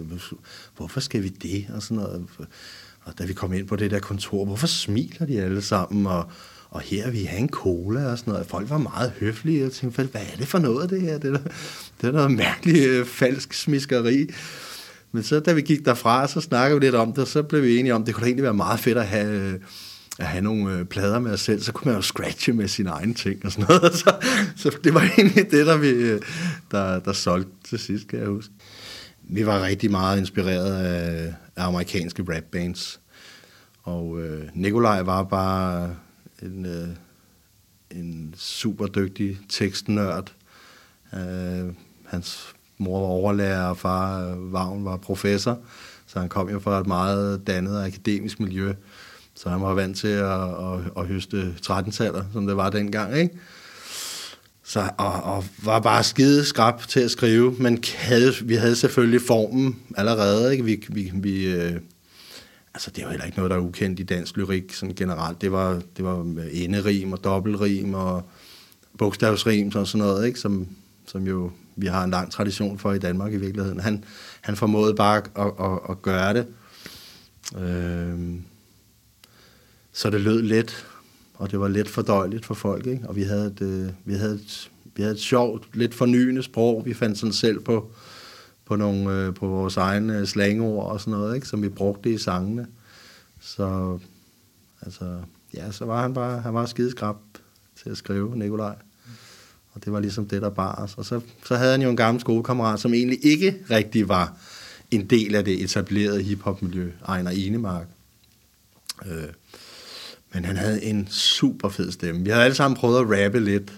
hvorfor 0.75 0.99
skal 0.99 1.23
vi 1.23 1.27
det, 1.27 1.65
og 1.75 1.83
sådan 1.83 1.97
noget. 1.97 2.25
Og 3.03 3.19
da 3.19 3.25
vi 3.25 3.33
kom 3.33 3.53
ind 3.53 3.67
på 3.67 3.75
det 3.75 3.91
der 3.91 3.99
kontor, 3.99 4.45
hvorfor 4.45 4.67
smiler 4.67 5.25
de 5.25 5.41
alle 5.41 5.61
sammen, 5.61 6.07
og, 6.07 6.31
og 6.69 6.81
her 6.81 7.11
vi 7.11 7.23
have 7.23 7.39
en 7.39 7.49
cola 7.49 8.11
og 8.11 8.17
sådan 8.17 8.33
noget. 8.33 8.47
Folk 8.47 8.69
var 8.69 8.77
meget 8.77 9.13
høflige, 9.19 9.65
og 9.65 9.71
tænkte, 9.71 10.03
hvad 10.03 10.21
er 10.33 10.37
det 10.37 10.47
for 10.47 10.59
noget, 10.59 10.89
det 10.89 11.01
her? 11.01 11.17
Det 11.17 11.33
er, 11.33 11.37
der, 11.37 11.49
det 12.01 12.07
er 12.07 12.11
noget 12.11 12.31
mærkeligt 12.31 12.87
øh, 12.87 13.05
falsk 13.05 13.53
smiskeri. 13.53 14.27
Men 15.11 15.23
så 15.23 15.39
da 15.39 15.53
vi 15.53 15.61
gik 15.61 15.85
derfra, 15.85 16.27
så 16.27 16.41
snakkede 16.41 16.79
vi 16.79 16.85
lidt 16.85 16.95
om 16.95 17.13
det, 17.13 17.17
og 17.17 17.27
så 17.27 17.43
blev 17.43 17.63
vi 17.63 17.79
enige 17.79 17.95
om, 17.95 18.05
det 18.05 18.15
kunne 18.15 18.25
egentlig 18.25 18.43
være 18.43 18.53
meget 18.53 18.79
fedt 18.79 18.97
at 18.97 19.07
have, 19.07 19.53
øh, 19.53 19.59
at 20.19 20.25
have 20.25 20.41
nogle 20.41 20.73
øh, 20.73 20.85
plader 20.85 21.19
med 21.19 21.31
os 21.31 21.41
selv, 21.41 21.61
så 21.61 21.71
kunne 21.71 21.89
man 21.91 21.95
jo 21.95 22.01
scratche 22.01 22.53
med 22.53 22.67
sine 22.67 22.89
egne 22.89 23.13
ting 23.13 23.45
og 23.45 23.51
sådan 23.51 23.65
noget. 23.69 23.93
Så, 24.03 24.15
så 24.55 24.77
det 24.83 24.93
var 24.93 25.01
egentlig 25.01 25.51
det, 25.51 25.67
der, 25.67 25.77
vi, 25.77 25.89
øh, 25.89 26.21
der, 26.71 26.99
der 26.99 27.13
solgte 27.13 27.51
til 27.63 27.79
sidst, 27.79 28.07
kan 28.07 28.19
jeg 28.19 28.27
huske. 28.27 28.53
Vi 29.21 29.45
var 29.45 29.63
rigtig 29.63 29.91
meget 29.91 30.19
inspireret 30.19 30.85
af, 30.85 31.33
af 31.55 31.65
amerikanske 31.65 32.25
rap 32.29 32.43
bands. 32.43 32.99
Og 33.83 34.21
øh, 34.21 34.43
Nikolaj 34.53 35.01
var 35.01 35.23
bare 35.23 35.95
en, 36.41 36.65
øh, 36.65 36.87
en 37.91 38.33
super 38.37 38.87
dygtig 38.87 39.39
tekstnørd. 39.49 40.33
Øh, 41.13 41.73
hans 42.05 42.53
mor 42.77 42.99
var 42.99 43.07
overlærer, 43.07 43.65
og 43.65 43.77
far 43.77 44.29
øh, 44.29 44.53
Vagn 44.53 44.85
var 44.85 44.97
professor, 44.97 45.59
så 46.07 46.19
han 46.19 46.29
kom 46.29 46.49
jo 46.49 46.59
fra 46.59 46.79
et 46.79 46.87
meget 46.87 47.47
dannet 47.47 47.83
akademisk 47.83 48.39
miljø. 48.39 48.73
Så 49.35 49.49
han 49.49 49.61
var 49.61 49.73
vant 49.73 49.97
til 49.97 50.07
at, 50.07 50.41
at, 50.41 50.79
at 50.97 51.07
høste 51.07 51.55
13-taller, 51.65 52.23
som 52.33 52.47
det 52.47 52.57
var 52.57 52.69
dengang, 52.69 53.17
ikke? 53.17 53.39
Så, 54.63 54.89
og, 54.97 55.23
og 55.23 55.45
var 55.63 55.79
bare 55.79 56.03
skide 56.03 56.45
skrab 56.45 56.79
til 56.87 56.99
at 56.99 57.11
skrive, 57.11 57.55
men 57.59 57.83
havde, 57.95 58.33
vi 58.43 58.55
havde 58.55 58.75
selvfølgelig 58.75 59.21
formen 59.21 59.79
allerede. 59.97 60.51
Ikke? 60.51 60.65
Vi, 60.65 60.83
vi, 60.89 61.11
vi, 61.13 61.45
øh, 61.45 61.79
altså 62.73 62.91
det 62.91 63.03
var 63.03 63.09
heller 63.09 63.25
ikke 63.25 63.37
noget, 63.37 63.51
der 63.51 63.57
er 63.57 63.61
ukendt 63.61 63.99
i 63.99 64.03
dansk 64.03 64.37
lyrik 64.37 64.73
sådan 64.73 64.95
generelt. 64.95 65.41
Det 65.41 65.51
var, 65.51 65.81
det 65.97 66.05
var 66.05 66.25
enderim 66.51 67.11
og 67.11 67.23
dobbeltrim 67.23 67.93
og 67.93 68.29
bogstavsrim 68.97 69.71
og 69.75 69.87
sådan 69.87 70.07
noget, 70.07 70.27
ikke? 70.27 70.39
Som, 70.39 70.67
som 71.07 71.27
jo 71.27 71.51
vi 71.75 71.87
har 71.87 72.03
en 72.03 72.11
lang 72.11 72.31
tradition 72.31 72.79
for 72.79 72.93
i 72.93 72.99
Danmark 72.99 73.33
i 73.33 73.37
virkeligheden. 73.37 73.79
Han, 73.79 74.03
han 74.41 74.55
formåede 74.55 74.95
bare 74.95 75.17
at, 75.17 75.51
at, 75.59 75.79
at 75.89 76.01
gøre 76.01 76.33
det. 76.33 76.47
Øh, 77.57 78.39
så 79.93 80.09
det 80.09 80.21
lød 80.21 80.41
let, 80.41 80.85
og 81.33 81.51
det 81.51 81.59
var 81.59 81.67
let 81.67 81.89
fordøjeligt 81.89 82.45
for 82.45 82.53
folk, 82.53 82.87
ikke? 82.87 83.07
og 83.07 83.15
vi 83.15 83.23
havde, 83.23 83.47
et, 83.47 83.61
øh, 83.61 83.89
vi, 84.05 84.13
havde 84.13 84.35
et, 84.35 84.71
vi 84.95 85.01
havde 85.01 85.13
et 85.13 85.21
sjovt, 85.21 85.69
lidt 85.73 85.93
fornyende 85.93 86.43
sprog. 86.43 86.85
Vi 86.85 86.93
fandt 86.93 87.17
sådan 87.17 87.33
selv 87.33 87.59
på, 87.59 87.91
på, 88.65 88.75
nogle, 88.75 89.11
øh, 89.11 89.33
på 89.33 89.47
vores 89.47 89.77
egne 89.77 90.17
øh, 90.17 90.27
slangord 90.27 90.91
og 90.91 90.99
sådan 90.99 91.11
noget, 91.11 91.35
ikke? 91.35 91.47
som 91.47 91.61
vi 91.61 91.69
brugte 91.69 92.13
i 92.13 92.17
sangene. 92.17 92.67
Så, 93.41 93.99
altså, 94.81 95.17
ja, 95.53 95.71
så 95.71 95.85
var 95.85 96.01
han 96.01 96.13
bare, 96.13 96.41
han 96.41 96.53
var 96.53 96.65
skideskrab 96.65 97.15
til 97.83 97.89
at 97.89 97.97
skrive, 97.97 98.37
Nikolaj. 98.37 98.75
Og 99.73 99.85
det 99.85 99.93
var 99.93 99.99
ligesom 99.99 100.27
det, 100.27 100.41
der 100.41 100.49
bar 100.49 100.75
os. 100.75 100.93
Og 100.97 101.05
så, 101.05 101.21
så 101.45 101.55
havde 101.55 101.71
han 101.71 101.81
jo 101.81 101.89
en 101.89 101.97
gammel 101.97 102.21
skolekammerat, 102.21 102.79
som 102.79 102.93
egentlig 102.93 103.25
ikke 103.25 103.55
rigtig 103.69 104.09
var 104.09 104.37
en 104.91 105.05
del 105.05 105.35
af 105.35 105.45
det 105.45 105.63
etablerede 105.63 106.23
hiphop-miljø, 106.23 106.91
Ejner 107.07 107.31
Enemark. 107.31 107.87
Øh, 109.05 109.23
men 110.33 110.45
han 110.45 110.57
havde 110.57 110.83
en 110.83 111.07
super 111.07 111.69
fed 111.69 111.91
stemme. 111.91 112.23
Vi 112.23 112.29
havde 112.29 112.43
alle 112.43 112.55
sammen 112.55 112.77
prøvet 112.77 112.99
at 112.99 113.23
rappe 113.23 113.39
lidt, 113.39 113.73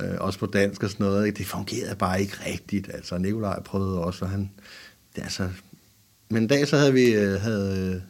øh, 0.00 0.14
også 0.20 0.38
på 0.38 0.46
dansk 0.46 0.82
og 0.82 0.90
sådan 0.90 1.06
noget. 1.06 1.38
Det 1.38 1.46
fungerede 1.46 1.96
bare 1.96 2.20
ikke 2.20 2.36
rigtigt. 2.46 2.90
Altså, 2.94 3.18
Nikolaj 3.18 3.62
prøvede 3.62 3.98
også, 3.98 4.24
og 4.24 4.30
han... 4.30 4.50
Det, 5.16 5.22
altså, 5.22 5.48
men 6.28 6.42
en 6.42 6.48
dag 6.48 6.68
så 6.68 6.76
havde 6.76 6.92
vi, 6.92 7.14
øh, 7.14 7.40
havde, 7.40 7.92
øh, 7.94 8.00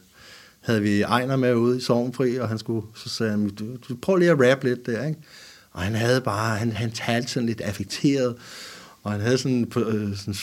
havde 0.59 0.81
vi 0.81 1.01
Ejner 1.01 1.35
med 1.35 1.55
ude 1.55 1.77
i 1.77 1.81
Sorgenfri, 1.81 2.37
og 2.37 2.49
han 2.49 2.57
skulle, 2.57 2.85
så 2.95 3.09
sagde 3.09 3.31
han, 3.31 3.49
du, 3.49 3.65
du 3.89 3.95
prøv 4.01 4.15
lige 4.15 4.31
at 4.31 4.51
rappe 4.51 4.67
lidt 4.67 4.85
der, 4.85 5.05
ikke? 5.05 5.19
Og 5.71 5.81
han 5.81 5.95
havde 5.95 6.21
bare, 6.21 6.57
han, 6.57 6.71
han 6.71 6.91
talte 6.91 7.31
sådan 7.31 7.47
lidt 7.47 7.61
affekteret, 7.61 8.35
og 9.03 9.11
han 9.11 9.21
havde 9.21 9.37
sådan, 9.37 9.71
øh, 9.75 10.17
sådan 10.17 10.35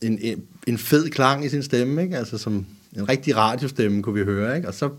en, 0.00 0.18
en, 0.20 0.42
en 0.66 0.78
fed 0.78 1.10
klang 1.10 1.44
i 1.44 1.48
sin 1.48 1.62
stemme, 1.62 2.02
ikke? 2.02 2.16
Altså 2.16 2.38
som 2.38 2.66
en 2.96 3.08
rigtig 3.08 3.36
radiostemme, 3.36 4.02
kunne 4.02 4.14
vi 4.14 4.24
høre, 4.24 4.56
ikke? 4.56 4.68
Og 4.68 4.74
så 4.74 4.90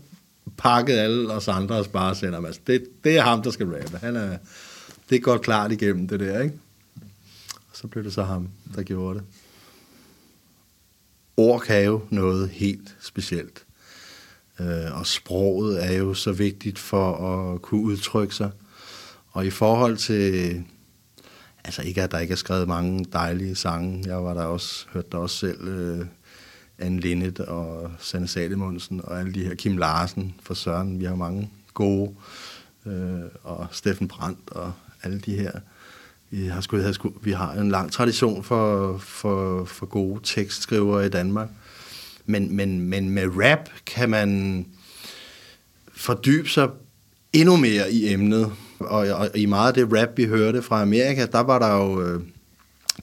pakket 0.56 0.98
alle 0.98 1.32
os 1.32 1.48
andre 1.48 1.74
os 1.74 1.88
bare 1.88 2.14
sender 2.14 2.34
ham. 2.34 2.44
altså, 2.44 2.60
det, 2.66 2.84
det 3.04 3.18
er 3.18 3.22
ham, 3.22 3.42
der 3.42 3.50
skal 3.50 3.66
rappe. 3.66 3.98
Han 3.98 4.16
er, 4.16 4.36
det 5.10 5.16
er 5.16 5.20
godt 5.20 5.42
klart 5.42 5.72
igennem 5.72 6.08
det 6.08 6.20
der, 6.20 6.40
ikke? 6.40 6.54
Og 7.70 7.76
så 7.76 7.86
blev 7.86 8.04
det 8.04 8.12
så 8.12 8.22
ham, 8.22 8.48
der 8.74 8.82
gjorde 8.82 9.18
det. 9.18 9.24
Ord 11.36 11.60
kan 11.60 11.84
jo 11.84 12.00
noget 12.10 12.48
helt 12.48 12.96
specielt. 13.00 13.64
Øh, 14.60 14.98
og 14.98 15.06
sproget 15.06 15.84
er 15.84 15.92
jo 15.92 16.14
så 16.14 16.32
vigtigt 16.32 16.78
for 16.78 17.12
at 17.14 17.62
kunne 17.62 17.82
udtrykke 17.82 18.34
sig. 18.34 18.50
Og 19.30 19.46
i 19.46 19.50
forhold 19.50 19.96
til, 19.96 20.62
altså 21.64 21.82
ikke 21.82 22.02
at 22.02 22.10
der 22.10 22.18
ikke 22.18 22.32
er 22.32 22.36
skrevet 22.36 22.68
mange 22.68 23.04
dejlige 23.12 23.54
sange, 23.54 24.02
jeg 24.06 24.24
var 24.24 24.34
der 24.34 24.42
også, 24.42 24.86
hørte 24.92 25.08
der 25.12 25.18
også 25.18 25.36
selv 25.36 25.68
øh, 25.68 26.06
Anne 26.78 27.00
Linnet 27.00 27.40
og 27.40 27.90
Sanne 27.98 28.28
Salemundsen 28.28 29.00
og 29.04 29.20
alle 29.20 29.34
de 29.34 29.44
her, 29.44 29.54
Kim 29.54 29.76
Larsen 29.76 30.34
for 30.42 30.54
Søren, 30.54 31.00
vi 31.00 31.04
har 31.04 31.14
mange 31.14 31.50
gode, 31.74 32.10
øh, 32.86 33.20
og 33.42 33.66
Steffen 33.70 34.08
Brandt 34.08 34.50
og 34.50 34.72
alle 35.02 35.20
de 35.20 35.34
her. 35.34 35.52
Vi 36.30 36.46
har, 36.46 36.60
sgu, 36.60 36.92
sku, 36.92 37.10
vi 37.22 37.32
har 37.32 37.52
en 37.52 37.70
lang 37.70 37.92
tradition 37.92 38.44
for, 38.44 38.98
for, 38.98 39.64
for 39.64 39.86
gode 39.86 40.20
tekstskrivere 40.22 41.06
i 41.06 41.08
Danmark. 41.08 41.48
Men, 42.26 42.56
men, 42.56 42.80
men 42.80 43.10
med 43.10 43.26
rap 43.26 43.68
kan 43.86 44.10
man 44.10 44.66
fordybe 45.92 46.48
sig 46.48 46.68
endnu 47.32 47.56
mere 47.56 47.92
i 47.92 48.12
emnet. 48.12 48.52
Og, 48.78 49.08
og 49.08 49.30
i 49.34 49.46
meget 49.46 49.68
af 49.68 49.74
det 49.74 50.00
rap, 50.00 50.08
vi 50.16 50.24
hørte 50.24 50.62
fra 50.62 50.82
Amerika, 50.82 51.26
der 51.26 51.40
var 51.40 51.58
der 51.58 51.76
jo... 51.76 52.02
Øh, 52.02 52.20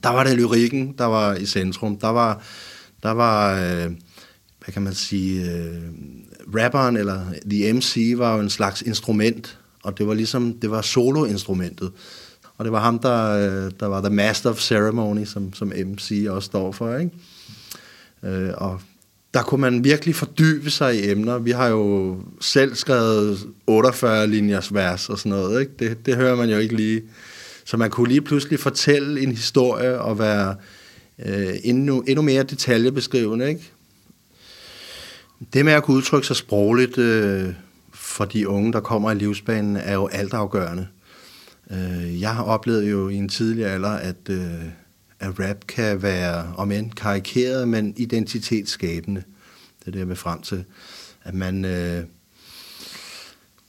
der 0.02 0.08
var 0.08 0.24
det 0.24 0.36
lyrikken, 0.36 0.94
der 0.98 1.04
var 1.04 1.34
i 1.34 1.46
centrum. 1.46 1.96
Der 1.96 2.08
var, 2.08 2.42
der 3.02 3.10
var 3.10 3.54
øh, 3.54 3.90
hvad 4.64 4.72
kan 4.72 4.82
man 4.82 4.94
sige, 4.94 5.50
øh, 5.50 5.82
rapperen 6.54 6.96
eller 6.96 7.20
The 7.50 7.72
MC 7.72 8.14
var 8.16 8.34
jo 8.34 8.40
en 8.40 8.50
slags 8.50 8.82
instrument, 8.82 9.58
og 9.82 9.98
det 9.98 10.06
var 10.06 10.14
ligesom, 10.14 10.52
det 10.62 10.70
var 10.70 10.82
soloinstrumentet. 10.82 11.92
Og 12.58 12.64
det 12.64 12.72
var 12.72 12.80
ham, 12.80 12.98
der, 12.98 13.30
øh, 13.30 13.70
der 13.80 13.86
var 13.86 14.00
the 14.00 14.14
master 14.14 14.50
of 14.50 14.58
ceremony, 14.58 15.24
som, 15.24 15.52
som 15.54 15.72
MC 15.86 16.26
også 16.28 16.46
står 16.46 16.72
for, 16.72 16.96
ikke? 16.96 17.10
Øh, 18.22 18.50
og 18.54 18.80
der 19.34 19.42
kunne 19.42 19.60
man 19.60 19.84
virkelig 19.84 20.14
fordybe 20.14 20.70
sig 20.70 20.96
i 20.96 21.10
emner. 21.10 21.38
Vi 21.38 21.50
har 21.50 21.68
jo 21.68 22.18
selv 22.40 22.74
skrevet 22.74 23.38
48 23.66 24.26
linjers 24.26 24.74
vers 24.74 25.08
og 25.08 25.18
sådan 25.18 25.30
noget. 25.30 25.60
Ikke? 25.60 25.72
Det, 25.78 26.06
det 26.06 26.16
hører 26.16 26.36
man 26.36 26.50
jo 26.50 26.58
ikke 26.58 26.76
lige. 26.76 27.02
Så 27.64 27.76
man 27.76 27.90
kunne 27.90 28.08
lige 28.08 28.20
pludselig 28.20 28.60
fortælle 28.60 29.20
en 29.20 29.30
historie 29.30 29.98
og 29.98 30.18
være 30.18 30.54
øh, 31.18 31.54
endnu, 31.64 32.00
endnu 32.00 32.22
mere 32.22 32.42
detaljebeskrivende. 32.42 33.48
Ikke? 33.48 33.72
Det 35.52 35.64
med 35.64 35.72
at 35.72 35.82
kunne 35.82 35.96
udtrykke 35.96 36.26
sig 36.26 36.36
sprogligt 36.36 36.98
øh, 36.98 37.54
for 37.92 38.24
de 38.24 38.48
unge, 38.48 38.72
der 38.72 38.80
kommer 38.80 39.10
i 39.10 39.14
livsbanen, 39.14 39.76
er 39.76 39.94
jo 39.94 40.06
altafgørende. 40.06 40.88
Øh, 41.70 42.20
jeg 42.20 42.34
har 42.34 42.44
oplevet 42.44 42.90
jo 42.90 43.08
i 43.08 43.14
en 43.14 43.28
tidlig 43.28 43.66
alder, 43.66 43.90
at... 43.90 44.16
Øh, 44.30 44.64
at 45.22 45.40
rap 45.40 45.66
kan 45.68 46.02
være, 46.02 46.52
om 46.56 46.72
end 46.72 46.90
karikeret, 46.90 47.68
men 47.68 47.94
identitetsskabende. 47.96 49.22
Det 49.80 49.86
er 49.86 49.90
det, 49.90 49.98
jeg 49.98 50.08
vil 50.08 50.16
frem 50.16 50.42
til. 50.42 50.64
At 51.24 51.34
man, 51.34 51.64
øh, 51.64 52.04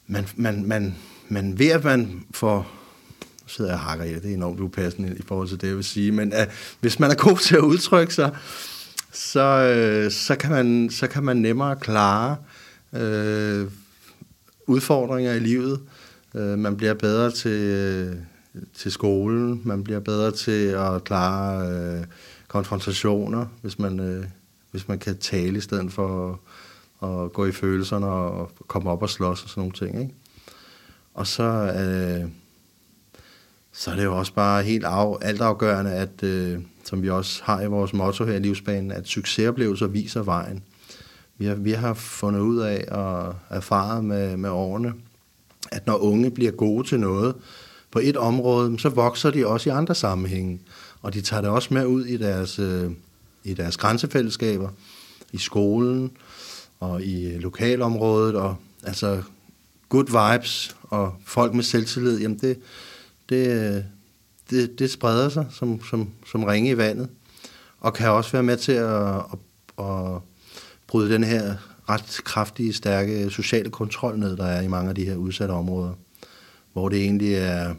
man, 0.08 0.28
man, 0.36 0.66
man, 0.66 0.96
man 1.30 1.60
ved, 1.60 1.70
at 1.70 1.84
man 1.84 2.24
får 2.32 2.72
sidder 3.48 3.72
jeg 3.72 3.80
og 3.80 3.86
hakker 3.86 4.06
i 4.06 4.14
det, 4.14 4.24
det 4.24 4.32
er 4.32 4.36
enormt 4.36 4.60
upassende 4.60 5.16
i 5.20 5.22
forhold 5.28 5.48
til 5.48 5.62
det, 5.62 5.68
jeg 5.68 5.76
vil 5.76 5.84
sige, 5.84 6.12
men 6.12 6.34
at, 6.34 6.50
hvis 6.80 7.00
man 7.00 7.12
er 7.12 7.16
god 7.16 7.38
til 7.38 7.56
at 7.56 7.62
udtrykke 7.62 8.14
sig, 8.14 8.36
så, 9.12 9.42
øh, 9.42 10.12
så, 10.12 10.36
kan, 10.36 10.52
man, 10.52 10.90
så 10.90 11.08
kan 11.08 11.24
man 11.24 11.38
nemmere 11.38 11.76
klare 11.76 12.38
øh, 12.94 13.68
udfordringer 14.68 15.34
i 15.34 15.40
livet. 15.40 15.80
Øh, 16.36 16.60
man 16.60 16.78
bliver 16.78 16.94
bedre 16.94 17.32
til, 17.32 17.62
øh, 17.62 18.16
til 18.74 18.92
skolen. 18.92 19.62
Man 19.64 19.84
bliver 19.84 20.00
bedre 20.00 20.32
til 20.32 20.68
at 20.68 21.04
klare 21.04 21.68
øh, 21.72 22.06
konfrontationer, 22.48 23.46
hvis 23.62 23.80
man, 23.80 24.00
øh, 24.00 24.26
hvis 24.72 24.88
man 24.88 25.00
kan 25.00 25.18
tale 25.18 25.58
i 25.58 25.62
stedet 25.62 25.94
for 25.94 26.40
at, 27.02 27.10
at 27.10 27.34
gå 27.34 27.46
i 27.46 27.52
følelserne 27.52 28.08
og 28.08 28.52
komme 28.68 28.90
op 28.90 29.02
og 29.02 29.10
slås 29.10 29.44
og 29.44 29.50
sådan 29.50 29.62
nogle 29.62 29.74
ting. 29.74 30.02
Ikke? 30.02 30.14
Og 31.14 31.28
så, 31.28 31.44
øh, 31.44 32.30
så 33.74 33.92
er 33.92 33.96
det 33.96 34.04
jo 34.04 34.18
også 34.18 34.34
bare 34.34 34.64
helt 34.64 34.86
af, 34.86 35.18
altafgørende, 35.22 35.92
at, 35.92 36.24
øh, 36.24 36.60
som 36.84 37.02
vi 37.02 37.10
også 37.10 37.42
har 37.44 37.62
i 37.62 37.68
vores 37.68 37.94
motto 37.94 38.26
her 38.26 38.34
i 38.34 38.40
livsbanen, 38.40 38.92
at 38.92 39.08
succesoplevelser 39.08 39.88
viser 39.88 40.24
vejen. 40.24 40.64
Vi 41.38 41.46
har, 41.46 41.56
vi 41.56 41.72
har 41.72 41.94
fundet 41.94 42.40
ud 42.40 42.60
af 42.60 42.86
og 42.92 43.36
erfaret 43.50 44.06
med, 44.06 44.38
med 44.38 44.50
årene, 44.50 44.94
at 45.72 45.88
når 45.88 45.98
unge 45.98 46.32
bliver 46.32 46.52
gode 46.52 46.88
til 46.88 47.00
noget, 47.00 47.36
på 47.92 48.00
et 48.04 48.18
område, 48.18 48.80
så 48.80 48.90
vokser 48.90 49.32
de 49.32 49.48
også 49.48 49.70
i 49.70 49.74
andre 49.74 49.96
sammenhænge. 49.96 50.60
Og 51.02 51.14
de 51.14 51.22
tager 51.22 51.42
det 51.42 51.50
også 51.50 51.74
med 51.74 51.86
ud 51.86 52.06
i 52.06 52.18
deres, 52.18 52.60
øh, 52.60 52.92
i 53.44 53.54
deres 53.54 53.78
grænsefællesskaber, 53.78 54.70
i 55.32 55.38
skolen 55.38 56.12
og 56.80 57.04
i 57.04 57.38
lokalområdet. 57.38 58.36
Og, 58.36 58.56
altså 58.84 59.24
good 59.90 60.34
vibes 60.34 60.76
og 60.84 61.14
folk 61.26 61.54
med 61.54 61.64
selvtillid, 61.64 62.20
jamen 62.20 62.38
det, 62.38 62.58
det, 63.30 63.86
det, 64.50 64.80
det 64.80 64.92
spreder 64.92 65.30
sig 65.30 65.46
som, 65.52 65.84
som, 65.84 66.10
som 66.32 66.44
ringe 66.44 66.70
i 66.70 66.78
vandet. 66.78 67.10
Og 67.80 67.94
kan 67.94 68.10
også 68.10 68.32
være 68.32 68.44
med 68.44 68.58
til 68.58 68.72
at, 68.72 69.16
at, 69.16 69.40
at 69.80 70.22
bryde 70.88 71.14
den 71.14 71.24
her 71.24 71.56
ret 71.90 72.22
kraftige, 72.24 72.74
stærke 72.74 73.30
sociale 73.30 73.70
kontrol 73.70 74.20
ned, 74.20 74.38
der 74.38 74.46
er 74.46 74.62
i 74.62 74.68
mange 74.68 74.90
af 74.90 74.96
de 74.96 75.06
her 75.06 75.16
udsatte 75.16 75.52
områder 75.52 75.94
hvor 76.74 76.90
det 76.90 77.02
egentlig 77.02 77.34
er 77.34 77.76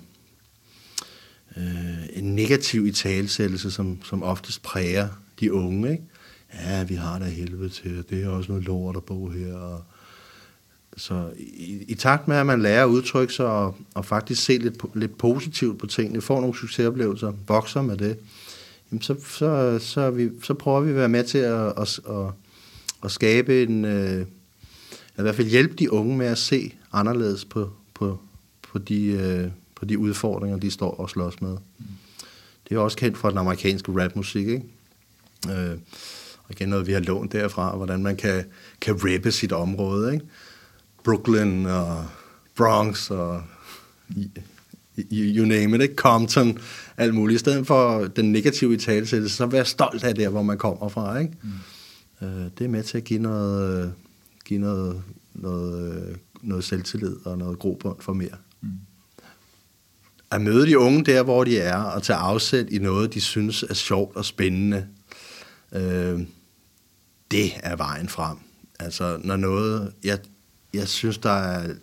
øh, 1.57 2.07
en 2.13 2.35
negativ 2.35 2.87
italesættelse, 2.87 3.71
som, 3.71 4.03
som 4.05 4.23
oftest 4.23 4.63
præger 4.63 5.09
de 5.41 5.53
unge. 5.53 5.91
Ikke? 5.91 6.05
Ja, 6.55 6.85
vi 6.85 6.95
har 6.95 7.19
da 7.19 7.25
helvede 7.25 7.69
til, 7.69 8.05
det 8.11 8.25
er 8.25 8.29
også 8.29 8.53
noget 8.53 8.65
lort 8.65 8.97
at 8.97 9.05
bo 9.05 9.29
her. 9.29 9.55
Og, 9.55 9.85
så 10.97 11.31
i, 11.39 11.85
i 11.89 11.95
takt 11.95 12.29
med, 12.29 12.37
at 12.37 12.47
man 12.47 12.63
lærer 12.63 12.85
at 12.85 12.89
udtrykke 12.89 13.33
sig 13.33 13.47
og, 13.47 13.77
og 13.95 14.05
faktisk 14.05 14.45
se 14.45 14.59
lidt, 14.59 14.83
lidt 14.95 15.19
positivt 15.19 15.79
på 15.79 15.87
tingene, 15.87 16.21
får 16.21 16.41
nogle 16.41 16.57
succesoplevelser, 16.57 17.33
vokser 17.49 17.83
med 17.83 17.97
det, 17.97 18.19
jamen 18.91 19.03
så, 19.03 19.17
så, 19.29 19.79
så, 19.79 20.11
vi, 20.11 20.31
så 20.43 20.55
prøver 20.55 20.81
vi 20.81 20.91
at 20.91 20.97
være 20.97 21.09
med 21.09 21.25
til 21.25 21.39
at, 21.39 21.67
at, 21.67 22.01
at, 22.11 22.33
at 23.05 23.11
skabe 23.11 23.63
en, 23.63 23.85
øh, 23.85 24.27
i 25.19 25.23
hvert 25.23 25.35
fald 25.35 25.49
hjælpe 25.49 25.75
de 25.75 25.93
unge 25.93 26.17
med 26.17 26.27
at 26.27 26.39
se 26.39 26.75
anderledes 26.93 27.45
på, 27.45 27.71
på, 27.95 28.19
på 28.73 28.79
de, 28.79 29.07
øh, 29.07 29.51
på 29.75 29.85
de 29.85 29.99
udfordringer, 29.99 30.59
de 30.59 30.71
står 30.71 30.91
og 30.91 31.11
slås 31.11 31.41
med. 31.41 31.57
Det 32.69 32.75
er 32.75 32.79
også 32.79 32.97
kendt 32.97 33.19
fra 33.19 33.31
den 33.31 33.39
amerikanske 33.39 34.03
rapmusik, 34.03 34.49
ikke? 34.49 34.65
Øh, 35.51 35.79
og 36.45 36.51
igen 36.51 36.69
noget, 36.69 36.87
vi 36.87 36.93
har 36.93 37.01
lånt 37.01 37.33
derfra, 37.33 37.77
hvordan 37.77 38.03
man 38.03 38.17
kan, 38.17 38.45
kan 38.81 38.95
rappe 38.95 39.33
sit 39.33 39.53
område, 39.53 40.15
ikke? 40.15 40.27
Brooklyn 41.05 41.67
og 41.67 42.07
Bronx 42.57 43.11
og 43.11 43.43
you 45.13 45.47
name 45.47 45.77
it, 45.77 45.83
ikke? 45.83 45.95
Compton, 45.95 46.59
alt 46.97 47.15
muligt. 47.15 47.37
I 47.37 47.39
stedet 47.39 47.67
for 47.67 48.05
den 48.05 48.33
negative 48.33 48.75
italesættelse, 48.75 49.37
så 49.37 49.47
vær 49.47 49.65
stolt 49.65 50.05
af 50.05 50.15
det, 50.15 50.29
hvor 50.29 50.43
man 50.43 50.59
kommer 50.59 50.89
fra, 50.89 51.19
ikke? 51.19 51.33
Mm. 51.43 52.27
Øh, 52.27 52.51
det 52.59 52.65
er 52.65 52.69
med 52.69 52.83
til 52.83 52.99
at 52.99 53.05
give 53.05 53.21
noget, 53.21 53.95
give 54.45 54.61
noget, 54.61 55.03
noget 55.35 56.19
noget 56.45 56.65
selvtillid 56.65 57.17
og 57.25 57.39
noget 57.39 57.59
grobund 57.59 57.97
for 58.01 58.13
mere. 58.13 58.37
Mm. 58.61 58.69
At 60.31 60.41
møde 60.41 60.67
de 60.67 60.79
unge 60.79 61.05
der, 61.05 61.23
hvor 61.23 61.45
de 61.45 61.59
er, 61.59 61.77
og 61.77 62.03
tage 62.03 62.17
afsæt 62.17 62.67
i 62.71 62.79
noget, 62.79 63.15
de 63.15 63.21
synes 63.21 63.63
er 63.63 63.75
sjovt 63.75 64.17
og 64.17 64.25
spændende, 64.25 64.87
øh, 65.73 66.21
det 67.31 67.53
er 67.63 67.77
vejen 67.77 68.09
frem. 68.09 68.37
Altså, 68.81 69.21
når 69.25 69.37
noget... 69.37 69.93
Jeg, 70.05 70.19
jeg 70.75 70.89
synes, 70.89 71.19
der 71.19 71.31
er... 71.31 71.75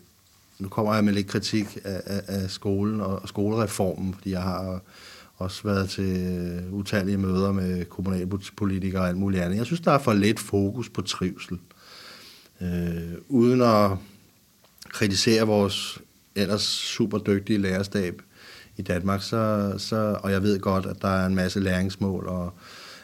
Nu 0.60 0.68
kommer 0.68 0.94
jeg 0.94 1.04
med 1.04 1.14
lidt 1.14 1.28
kritik 1.28 1.78
af, 1.84 2.02
af, 2.06 2.22
af 2.28 2.50
skolen 2.50 3.02
og 3.02 3.22
skolereformen, 3.30 4.14
fordi 4.14 4.32
jeg 4.32 4.42
har 4.42 4.82
også 5.38 5.64
været 5.64 5.90
til 5.90 6.64
utallige 6.72 7.18
møder 7.18 7.52
med 7.52 7.86
kommunalpolitikere 7.86 9.02
og 9.02 9.08
alt 9.08 9.18
muligt 9.18 9.44
andet. 9.44 9.58
Jeg 9.58 9.66
synes, 9.66 9.82
der 9.82 9.92
er 9.92 10.00
for 10.00 10.14
lidt 10.14 10.40
fokus 10.40 10.90
på 10.90 11.02
trivsel. 11.02 11.60
Øh, 12.62 13.14
uden 13.28 13.62
at 13.62 13.92
kritisere 14.90 15.48
vores 15.48 16.00
ellers 16.36 16.62
super 16.62 17.18
dygtige 17.18 17.60
lærerstab 17.60 18.22
i 18.78 18.82
Danmark, 18.82 19.22
så, 19.22 19.74
så, 19.78 20.18
og 20.24 20.32
jeg 20.32 20.44
ved 20.44 20.60
godt, 20.60 20.86
at 20.86 21.02
der 21.02 21.08
er 21.08 21.26
en 21.26 21.36
masse 21.36 21.60
læringsmål 21.60 22.28
og 22.28 22.54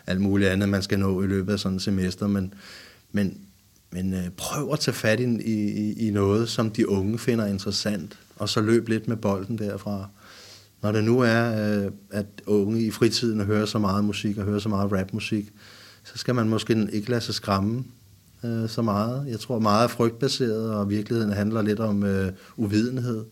alt 0.08 0.22
muligt 0.22 0.50
andet, 0.50 0.70
man 0.70 0.82
skal 0.82 1.00
nå 1.00 1.24
i 1.24 1.28
løbet 1.28 1.54
af 1.54 1.60
sådan 1.60 1.76
et 1.76 1.82
semester, 1.82 2.28
men, 2.28 2.54
men, 3.12 3.38
men 3.92 4.14
øh, 4.14 4.30
prøv 4.38 4.74
at 4.74 4.80
tage 4.80 4.96
fat 4.96 5.20
i, 5.20 5.24
i, 5.46 6.08
i 6.08 6.12
noget, 6.12 6.50
som 6.50 6.70
de 6.70 6.90
unge 6.90 7.20
finder 7.20 7.46
interessant, 7.46 8.20
og 8.36 8.50
så 8.50 8.62
løb 8.62 8.88
lidt 8.88 9.08
med 9.08 9.18
bolden 9.18 9.58
derfra. 9.58 10.08
Når 10.82 10.92
det 10.92 11.04
nu 11.04 11.20
er, 11.20 11.76
øh, 11.86 11.92
at 12.12 12.26
unge 12.46 12.82
i 12.82 12.92
fritiden 12.92 13.42
hører 13.42 13.66
så 13.66 13.80
meget 13.80 14.06
musik 14.06 14.38
og 14.38 14.44
hører 14.44 14.60
så 14.60 14.70
meget 14.70 14.92
rapmusik, 14.92 15.52
så 16.04 16.18
skal 16.18 16.36
man 16.36 16.50
måske 16.50 16.88
ikke 16.92 17.10
lade 17.10 17.22
sig 17.22 17.34
skræmme 17.36 17.84
øh, 18.44 18.70
så 18.70 18.82
meget. 18.82 19.28
Jeg 19.28 19.40
tror 19.40 19.60
meget 19.60 19.84
er 19.84 19.88
frygtbaseret, 19.88 20.74
og 20.74 20.90
virkeligheden 20.90 21.34
handler 21.34 21.62
lidt 21.62 21.80
om 21.80 22.04
øh, 22.04 22.32
uvidenhed. 22.58 23.26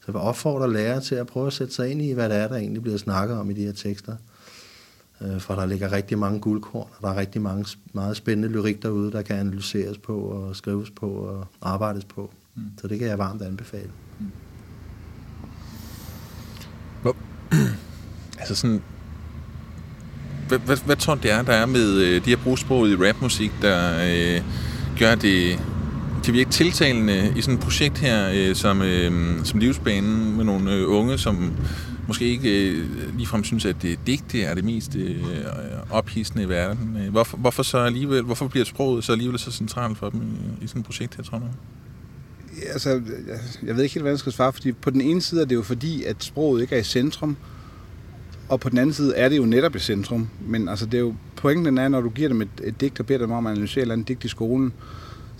Så 0.00 0.04
jeg 0.06 0.14
vil 0.14 0.20
opfordre 0.22 0.72
lærere 0.72 1.00
til 1.00 1.14
at 1.14 1.26
prøve 1.26 1.46
at 1.46 1.52
sætte 1.52 1.74
sig 1.74 1.90
ind 1.90 2.02
i, 2.02 2.12
hvad 2.12 2.28
det 2.28 2.36
er, 2.36 2.48
der 2.48 2.56
egentlig 2.56 2.82
bliver 2.82 2.98
snakket 2.98 3.36
om 3.36 3.50
i 3.50 3.54
de 3.54 3.64
her 3.64 3.72
tekster. 3.72 4.16
Øh, 5.24 5.40
for 5.40 5.54
der 5.54 5.66
ligger 5.66 5.92
rigtig 5.92 6.18
mange 6.18 6.40
guldkorn, 6.40 6.88
og 6.96 7.02
der 7.02 7.08
er 7.08 7.16
rigtig 7.16 7.42
mange 7.42 7.66
meget 7.92 8.16
spændende 8.16 8.48
lyrik 8.48 8.82
derude, 8.82 9.12
der 9.12 9.22
kan 9.22 9.36
analyseres 9.36 9.98
på 9.98 10.18
og 10.18 10.56
skrives 10.56 10.90
på 10.90 11.06
og 11.06 11.46
arbejdes 11.62 12.04
på. 12.04 12.30
Mm. 12.54 12.62
Så 12.80 12.88
det 12.88 12.98
kan 12.98 13.08
jeg 13.08 13.18
varmt 13.18 13.42
anbefale. 13.42 13.90
Mm. 14.20 14.26
Hvor, 17.02 17.16
altså 18.40 18.54
sådan, 18.54 18.82
hvad, 20.48 20.58
hvad, 20.58 20.76
hvad 20.86 20.96
tror 20.96 21.14
du, 21.14 21.20
det 21.20 21.30
er, 21.30 21.42
der 21.42 21.52
er 21.52 21.66
med 21.66 21.92
øh, 21.92 22.24
de 22.24 22.30
her 22.30 22.36
brugsprog 22.44 22.88
i 22.88 22.96
rapmusik, 22.96 23.52
der 23.62 23.98
øh, 24.04 24.42
gør 24.98 25.14
det 25.14 25.58
til 26.22 26.34
virke 26.34 26.50
tiltalende 26.50 27.32
i 27.36 27.40
sådan 27.40 27.54
et 27.54 27.60
projekt 27.60 27.98
her, 27.98 28.30
øh, 28.34 28.54
som, 28.54 28.82
øh, 28.82 29.44
som 29.44 29.60
livsbanen 29.60 30.36
med 30.36 30.44
nogle 30.44 30.72
øh, 30.72 30.90
unge, 30.90 31.18
som 31.18 31.52
måske 32.12 32.24
ikke 32.24 32.70
øh, 32.70 33.16
ligefrem 33.16 33.44
synes, 33.44 33.64
at 33.64 33.76
det 33.82 33.98
digte 34.06 34.42
er 34.42 34.54
det 34.54 34.64
mest 34.64 34.96
øh, 34.96 35.10
øh 35.10 35.44
ophidsende 35.90 36.42
i 36.42 36.48
verden. 36.48 36.96
Øh, 36.96 37.10
hvorfor, 37.10 37.36
hvorfor, 37.36 37.62
så 37.62 37.78
alligevel, 37.78 38.22
hvorfor 38.22 38.48
bliver 38.48 38.64
sproget 38.64 39.04
så 39.04 39.12
alligevel 39.12 39.38
så 39.38 39.50
centralt 39.50 39.98
for 39.98 40.10
dem 40.10 40.20
i, 40.22 40.64
i 40.64 40.66
sådan 40.66 40.80
et 40.80 40.86
projekt 40.86 41.16
her, 41.16 41.24
tror 41.24 41.38
du? 41.38 41.44
Altså, 42.72 42.90
jeg, 42.90 43.38
jeg 43.62 43.76
ved 43.76 43.82
ikke 43.82 43.94
helt, 43.94 44.02
hvad 44.02 44.12
jeg 44.12 44.18
skal 44.18 44.32
svare, 44.32 44.52
fordi 44.52 44.72
på 44.72 44.90
den 44.90 45.00
ene 45.00 45.20
side 45.20 45.40
er 45.40 45.44
det 45.44 45.54
jo 45.54 45.62
fordi, 45.62 46.04
at 46.04 46.16
sproget 46.24 46.62
ikke 46.62 46.74
er 46.74 46.80
i 46.80 46.84
centrum, 46.84 47.36
og 48.48 48.60
på 48.60 48.68
den 48.68 48.78
anden 48.78 48.92
side 48.92 49.16
er 49.16 49.28
det 49.28 49.36
jo 49.36 49.44
netop 49.44 49.76
i 49.76 49.78
centrum. 49.78 50.28
Men 50.46 50.68
altså, 50.68 50.86
det 50.86 50.94
er 50.94 50.98
jo, 50.98 51.14
pointen 51.36 51.78
er, 51.78 51.88
når 51.88 52.00
du 52.00 52.08
giver 52.08 52.28
dem 52.28 52.42
et, 52.42 52.48
et 52.64 52.80
digt, 52.80 53.00
og 53.00 53.06
beder 53.06 53.18
dem 53.18 53.30
om 53.30 53.46
at 53.46 53.52
analysere 53.52 53.80
et 53.80 53.82
eller 53.82 53.92
andet 53.92 54.08
digt 54.08 54.24
i 54.24 54.28
skolen, 54.28 54.72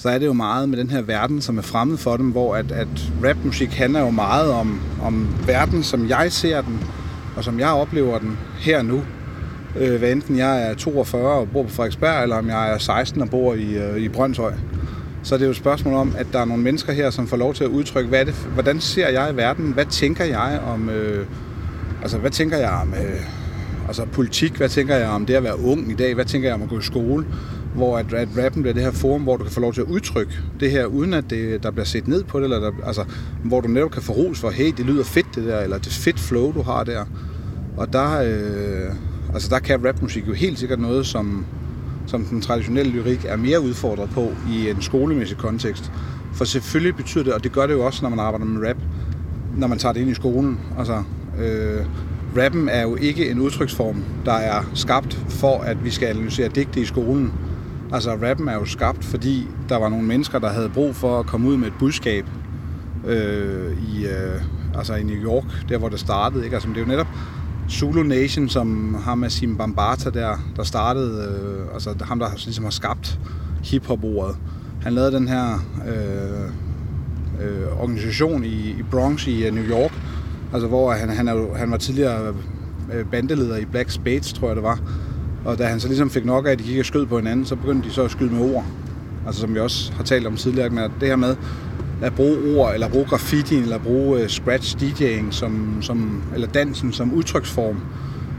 så 0.03 0.09
er 0.09 0.19
det 0.19 0.27
jo 0.27 0.33
meget 0.33 0.69
med 0.69 0.79
den 0.79 0.91
her 0.91 1.03
verden, 1.03 1.41
som 1.41 1.59
er 1.59 1.63
fremmed 1.63 1.99
for 1.99 2.17
dem, 2.17 2.31
hvor 2.31 2.57
at, 2.57 2.73
at 2.73 2.89
rapmusik 3.25 3.69
handler 3.71 4.01
jo 4.01 4.11
meget 4.11 4.51
om, 4.51 4.81
om 5.03 5.29
verden, 5.47 5.83
som 5.83 6.09
jeg 6.09 6.33
ser 6.33 6.61
den, 6.61 6.81
og 7.37 7.45
som 7.45 7.61
jeg 7.61 7.69
oplever 7.69 8.19
den 8.19 8.39
her 8.59 8.83
nu. 8.83 9.03
Øh, 9.77 9.99
hvad 9.99 10.13
enten 10.13 10.39
jeg 10.39 10.71
er 10.71 10.75
42 10.75 11.31
og 11.31 11.49
bor 11.49 11.63
på 11.63 11.69
Frederiksberg, 11.69 12.23
eller 12.23 12.37
om 12.37 12.49
jeg 12.49 12.73
er 12.73 12.79
16 12.79 13.23
og 13.23 13.31
bor 13.31 13.55
i, 13.55 13.75
øh, 13.75 13.97
i 13.97 14.09
Brøndshøj. 14.09 14.53
Så 15.23 15.35
det 15.35 15.43
er 15.43 15.47
jo 15.47 15.51
et 15.51 15.57
spørgsmål 15.57 15.95
om, 15.95 16.15
at 16.19 16.27
der 16.33 16.41
er 16.41 16.45
nogle 16.45 16.63
mennesker 16.63 16.93
her, 16.93 17.11
som 17.11 17.27
får 17.27 17.37
lov 17.37 17.55
til 17.55 17.65
at 17.65 17.71
udtrykke, 17.71 18.09
hvad 18.09 18.27
det, 18.27 18.35
hvordan 18.35 18.81
ser 18.81 19.09
jeg 19.09 19.33
i 19.33 19.37
verden? 19.37 19.73
Hvad 19.73 19.87
tænker 19.87 20.25
jeg 20.25 20.61
om, 20.67 20.91
øh, 20.91 21.27
altså 22.03 22.19
hvad 22.19 22.31
tænker 22.31 22.57
jeg 22.57 22.71
om 22.71 22.95
øh, 22.95 23.21
altså 23.87 24.07
politik? 24.13 24.57
Hvad 24.57 24.69
tænker 24.69 24.97
jeg 24.97 25.09
om 25.09 25.27
det 25.27 25.35
at 25.35 25.45
være 25.45 25.61
ung 25.61 25.91
i 25.91 25.95
dag? 25.95 26.15
Hvad 26.15 26.25
tænker 26.25 26.49
jeg 26.49 26.55
om 26.55 26.63
at 26.63 26.69
gå 26.69 26.79
i 26.79 26.83
skole? 26.83 27.27
Hvor 27.75 27.99
at, 27.99 28.13
at 28.13 28.29
rappen 28.45 28.63
bliver 28.63 28.75
det 28.75 28.83
her 28.83 28.91
forum, 28.91 29.23
hvor 29.23 29.37
du 29.37 29.45
kan 29.45 29.53
få 29.53 29.61
lov 29.61 29.73
til 29.73 29.81
at 29.81 29.87
udtrykke 29.87 30.33
det 30.61 30.71
her, 30.71 30.87
uden 30.87 31.15
at 31.15 31.31
det, 31.31 31.63
der 31.63 31.71
bliver 31.71 31.85
set 31.85 32.09
ned 32.09 32.25
på 32.25 32.39
det, 32.39 32.45
eller 32.45 32.61
der, 32.61 32.73
altså, 32.87 33.05
hvor 33.45 33.61
du 33.61 33.69
netop 33.69 33.91
kan 33.91 34.03
få 34.03 34.13
ros 34.13 34.41
for, 34.41 34.51
hey, 34.51 34.73
det 34.77 34.87
lyder 34.87 35.05
fedt 35.05 35.27
det 35.35 35.45
der, 35.45 35.61
eller 35.61 35.79
det 35.79 35.93
fedt 35.93 36.21
flow, 36.21 36.53
du 36.53 36.63
har 36.63 36.85
der. 36.85 37.05
Og 37.77 37.93
der, 37.93 38.21
øh, 38.21 38.95
altså, 39.35 39.49
der 39.49 39.59
kan 39.59 39.87
rapmusik 39.87 40.29
jo 40.29 40.33
helt 40.33 40.59
sikkert 40.59 40.81
noget, 40.81 41.07
som, 41.07 41.47
som 42.07 42.25
den 42.25 42.41
traditionelle 42.41 42.93
lyrik 42.93 43.25
er 43.29 43.37
mere 43.37 43.61
udfordret 43.61 44.11
på 44.11 44.33
i 44.51 44.71
en 44.71 44.83
skolemæssig 44.83 45.37
kontekst. 45.37 45.93
For 46.35 46.45
selvfølgelig 46.45 46.97
betyder 46.97 47.25
det, 47.25 47.33
og 47.33 47.45
det 47.45 47.53
gør 47.53 47.67
det 47.67 47.75
jo 47.75 47.87
også, 47.87 48.03
når 48.03 48.11
man 48.11 48.19
arbejder 48.19 48.47
med 48.47 48.69
rap, 48.69 48.77
når 49.57 49.67
man 49.67 49.79
tager 49.79 49.93
det 49.93 50.01
ind 50.01 50.11
i 50.11 50.15
skolen. 50.15 50.61
Altså, 50.79 51.03
øh, 51.39 51.87
rappen 52.37 52.69
er 52.69 52.83
jo 52.83 52.97
ikke 52.97 53.31
en 53.31 53.41
udtryksform, 53.41 54.05
der 54.25 54.33
er 54.33 54.71
skabt 54.75 55.15
for, 55.29 55.59
at 55.59 55.85
vi 55.85 55.91
skal 55.91 56.09
analysere 56.09 56.49
digte 56.49 56.81
i 56.81 56.85
skolen. 56.85 57.33
Altså, 57.93 58.11
rappen 58.11 58.49
er 58.49 58.55
jo 58.55 58.65
skabt, 58.65 59.05
fordi 59.05 59.49
der 59.69 59.77
var 59.77 59.89
nogle 59.89 60.05
mennesker, 60.07 60.39
der 60.39 60.49
havde 60.49 60.69
brug 60.69 60.97
for 60.97 61.21
at 61.21 61.27
komme 61.27 61.49
ud 61.49 61.57
med 61.57 61.67
et 61.67 61.75
budskab 61.79 62.27
øh, 63.07 63.77
i, 63.89 64.07
øh, 64.07 64.43
altså 64.75 64.95
i 64.95 65.03
New 65.03 65.17
York, 65.17 65.45
der 65.69 65.79
hvor 65.79 65.89
det 65.89 66.01
startede. 66.01 66.45
Ikke? 66.45 66.57
Altså, 66.57 66.69
det 66.69 66.77
er 66.77 66.81
jo 66.81 66.87
netop 66.87 67.07
Zulu 67.71 68.03
Nation, 68.03 68.49
som 68.49 68.95
har 68.95 69.15
med 69.15 69.31
Sim 69.31 69.57
Bambata 69.57 70.11
der, 70.11 70.37
der 70.57 70.63
startede, 70.63 71.39
øh, 71.41 71.75
altså 71.75 71.95
ham, 72.03 72.19
der 72.19 72.27
ligesom 72.45 72.65
har 72.65 72.71
skabt 72.71 73.21
hiphop-ordet. 73.65 74.37
Han 74.83 74.93
lavede 74.93 75.13
den 75.13 75.29
her 75.29 75.65
øh, 75.89 76.51
øh, 77.47 77.81
organisation 77.81 78.45
i, 78.45 78.71
i 78.71 78.83
Bronx 78.91 79.27
i 79.27 79.49
uh, 79.49 79.55
New 79.55 79.65
York, 79.65 79.93
altså 80.53 80.69
hvor 80.69 80.93
han, 80.93 81.09
han, 81.09 81.29
er, 81.29 81.57
han 81.57 81.71
var 81.71 81.77
tidligere 81.77 82.35
øh, 82.93 83.07
bandeleder 83.07 83.57
i 83.57 83.65
Black 83.65 83.91
Spades, 83.91 84.33
tror 84.33 84.47
jeg 84.47 84.57
det 84.57 84.65
var, 84.65 84.81
og 85.45 85.59
da 85.59 85.65
han 85.65 85.81
så 85.81 85.89
ligesom 85.89 86.11
fik 86.11 86.25
nok 86.25 86.47
af, 86.47 86.51
at 86.51 86.59
de 86.59 86.65
gik 86.65 86.79
og 86.79 86.85
skød 86.85 87.07
på 87.07 87.19
hinanden, 87.19 87.47
så 87.47 87.57
begyndte 87.57 87.89
de 87.89 87.95
så 87.95 88.03
at 88.03 88.11
skyde 88.11 88.33
med 88.35 88.55
ord. 88.55 88.65
Altså 89.27 89.41
som 89.41 89.55
vi 89.55 89.61
også 89.61 89.93
har 89.93 90.05
talt 90.05 90.27
om 90.27 90.37
tidligere, 90.37 90.71
med 90.71 90.83
det 91.01 91.09
her 91.09 91.17
med 91.17 91.37
at 92.03 92.15
bruge 92.15 92.57
ord, 92.57 92.75
eller 92.75 92.89
bruge 92.89 93.05
graffiti, 93.05 93.57
eller 93.57 93.79
bruge 93.79 94.23
uh, 94.23 94.27
scratch 94.29 94.79
DJing, 94.81 95.35
som, 95.35 95.79
som, 95.83 96.23
eller 96.35 96.49
dansen 96.49 96.93
som 96.93 97.15
udtryksform. 97.15 97.81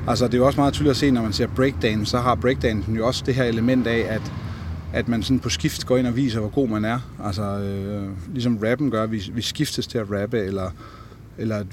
Altså 0.07 0.25
det 0.25 0.33
er 0.33 0.37
jo 0.37 0.45
også 0.45 0.59
meget 0.59 0.73
tydeligt 0.73 0.91
at 0.91 0.97
se, 0.97 1.11
når 1.11 1.21
man 1.21 1.33
ser 1.33 1.47
breakdance, 1.47 2.05
så 2.05 2.19
har 2.19 2.35
breakdansen 2.35 2.95
jo 2.95 3.07
også 3.07 3.23
det 3.25 3.35
her 3.35 3.43
element 3.43 3.87
af, 3.87 4.05
at, 4.09 4.33
at 4.93 5.07
man 5.07 5.23
sådan 5.23 5.39
på 5.39 5.49
skift 5.49 5.85
går 5.85 5.97
ind 5.97 6.07
og 6.07 6.15
viser, 6.15 6.39
hvor 6.39 6.49
god 6.49 6.67
man 6.67 6.85
er. 6.85 6.99
Altså 7.25 7.43
øh, 7.43 8.03
ligesom 8.33 8.57
rappen 8.63 8.91
gør, 8.91 9.05
vi, 9.05 9.23
vi 9.33 9.41
skiftes 9.41 9.87
til 9.87 9.97
at 9.97 10.05
rappe, 10.11 10.39
eller, 10.39 10.69
eller 11.37 11.57
at 11.57 11.67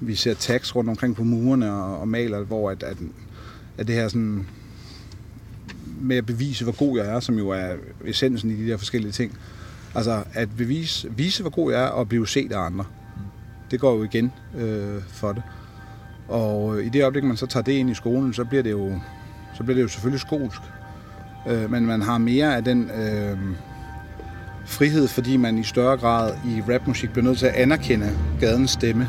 vi 0.00 0.14
ser 0.14 0.34
tags 0.34 0.76
rundt 0.76 0.90
omkring 0.90 1.16
på 1.16 1.24
murene 1.24 1.72
og, 1.72 2.00
og 2.00 2.08
maler, 2.08 2.38
hvor 2.38 2.70
at, 2.70 2.82
at, 2.82 2.96
at 3.78 3.86
det 3.86 3.94
her 3.94 4.08
sådan 4.08 4.46
med 6.02 6.16
at 6.16 6.26
bevise, 6.26 6.64
hvor 6.64 6.76
god 6.76 6.98
jeg 6.98 7.06
er, 7.06 7.20
som 7.20 7.38
jo 7.38 7.48
er 7.48 7.68
essensen 8.04 8.50
i 8.50 8.54
de 8.54 8.70
der 8.70 8.76
forskellige 8.76 9.12
ting. 9.12 9.38
Altså 9.94 10.22
at 10.32 10.48
bevise, 10.56 11.08
vise, 11.16 11.42
hvor 11.42 11.50
god 11.50 11.72
jeg 11.72 11.82
er, 11.82 11.86
og 11.86 12.08
blive 12.08 12.28
set 12.28 12.52
af 12.52 12.58
andre. 12.58 12.84
Det 13.70 13.80
går 13.80 13.96
jo 13.96 14.04
igen 14.04 14.32
øh, 14.58 15.02
for 15.08 15.32
det. 15.32 15.42
Og 16.28 16.78
øh, 16.78 16.86
i 16.86 16.88
det 16.88 17.02
øjeblik, 17.02 17.24
man 17.24 17.36
så 17.36 17.46
tager 17.46 17.64
det 17.64 17.72
ind 17.72 17.90
i 17.90 17.94
skolen, 17.94 18.34
så 18.34 18.44
bliver 18.44 18.62
det 18.62 18.70
jo, 18.70 19.00
så 19.54 19.62
bliver 19.62 19.74
det 19.74 19.82
jo 19.82 19.88
selvfølgelig 19.88 20.20
skolsk. 20.20 20.60
Øh, 21.48 21.70
men 21.70 21.86
man 21.86 22.02
har 22.02 22.18
mere 22.18 22.56
af 22.56 22.64
den 22.64 22.90
øh, 22.90 23.38
frihed, 24.66 25.08
fordi 25.08 25.36
man 25.36 25.58
i 25.58 25.62
større 25.62 25.96
grad 25.96 26.34
i 26.46 26.72
rapmusik 26.72 27.10
bliver 27.10 27.24
nødt 27.24 27.38
til 27.38 27.46
at 27.46 27.54
anerkende 27.54 28.10
gadens 28.40 28.70
stemme. 28.70 29.08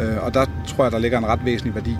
Øh, 0.00 0.24
og 0.24 0.34
der 0.34 0.46
tror 0.66 0.84
jeg, 0.84 0.92
der 0.92 0.98
ligger 0.98 1.18
en 1.18 1.26
ret 1.26 1.44
væsentlig 1.44 1.74
værdi 1.74 1.96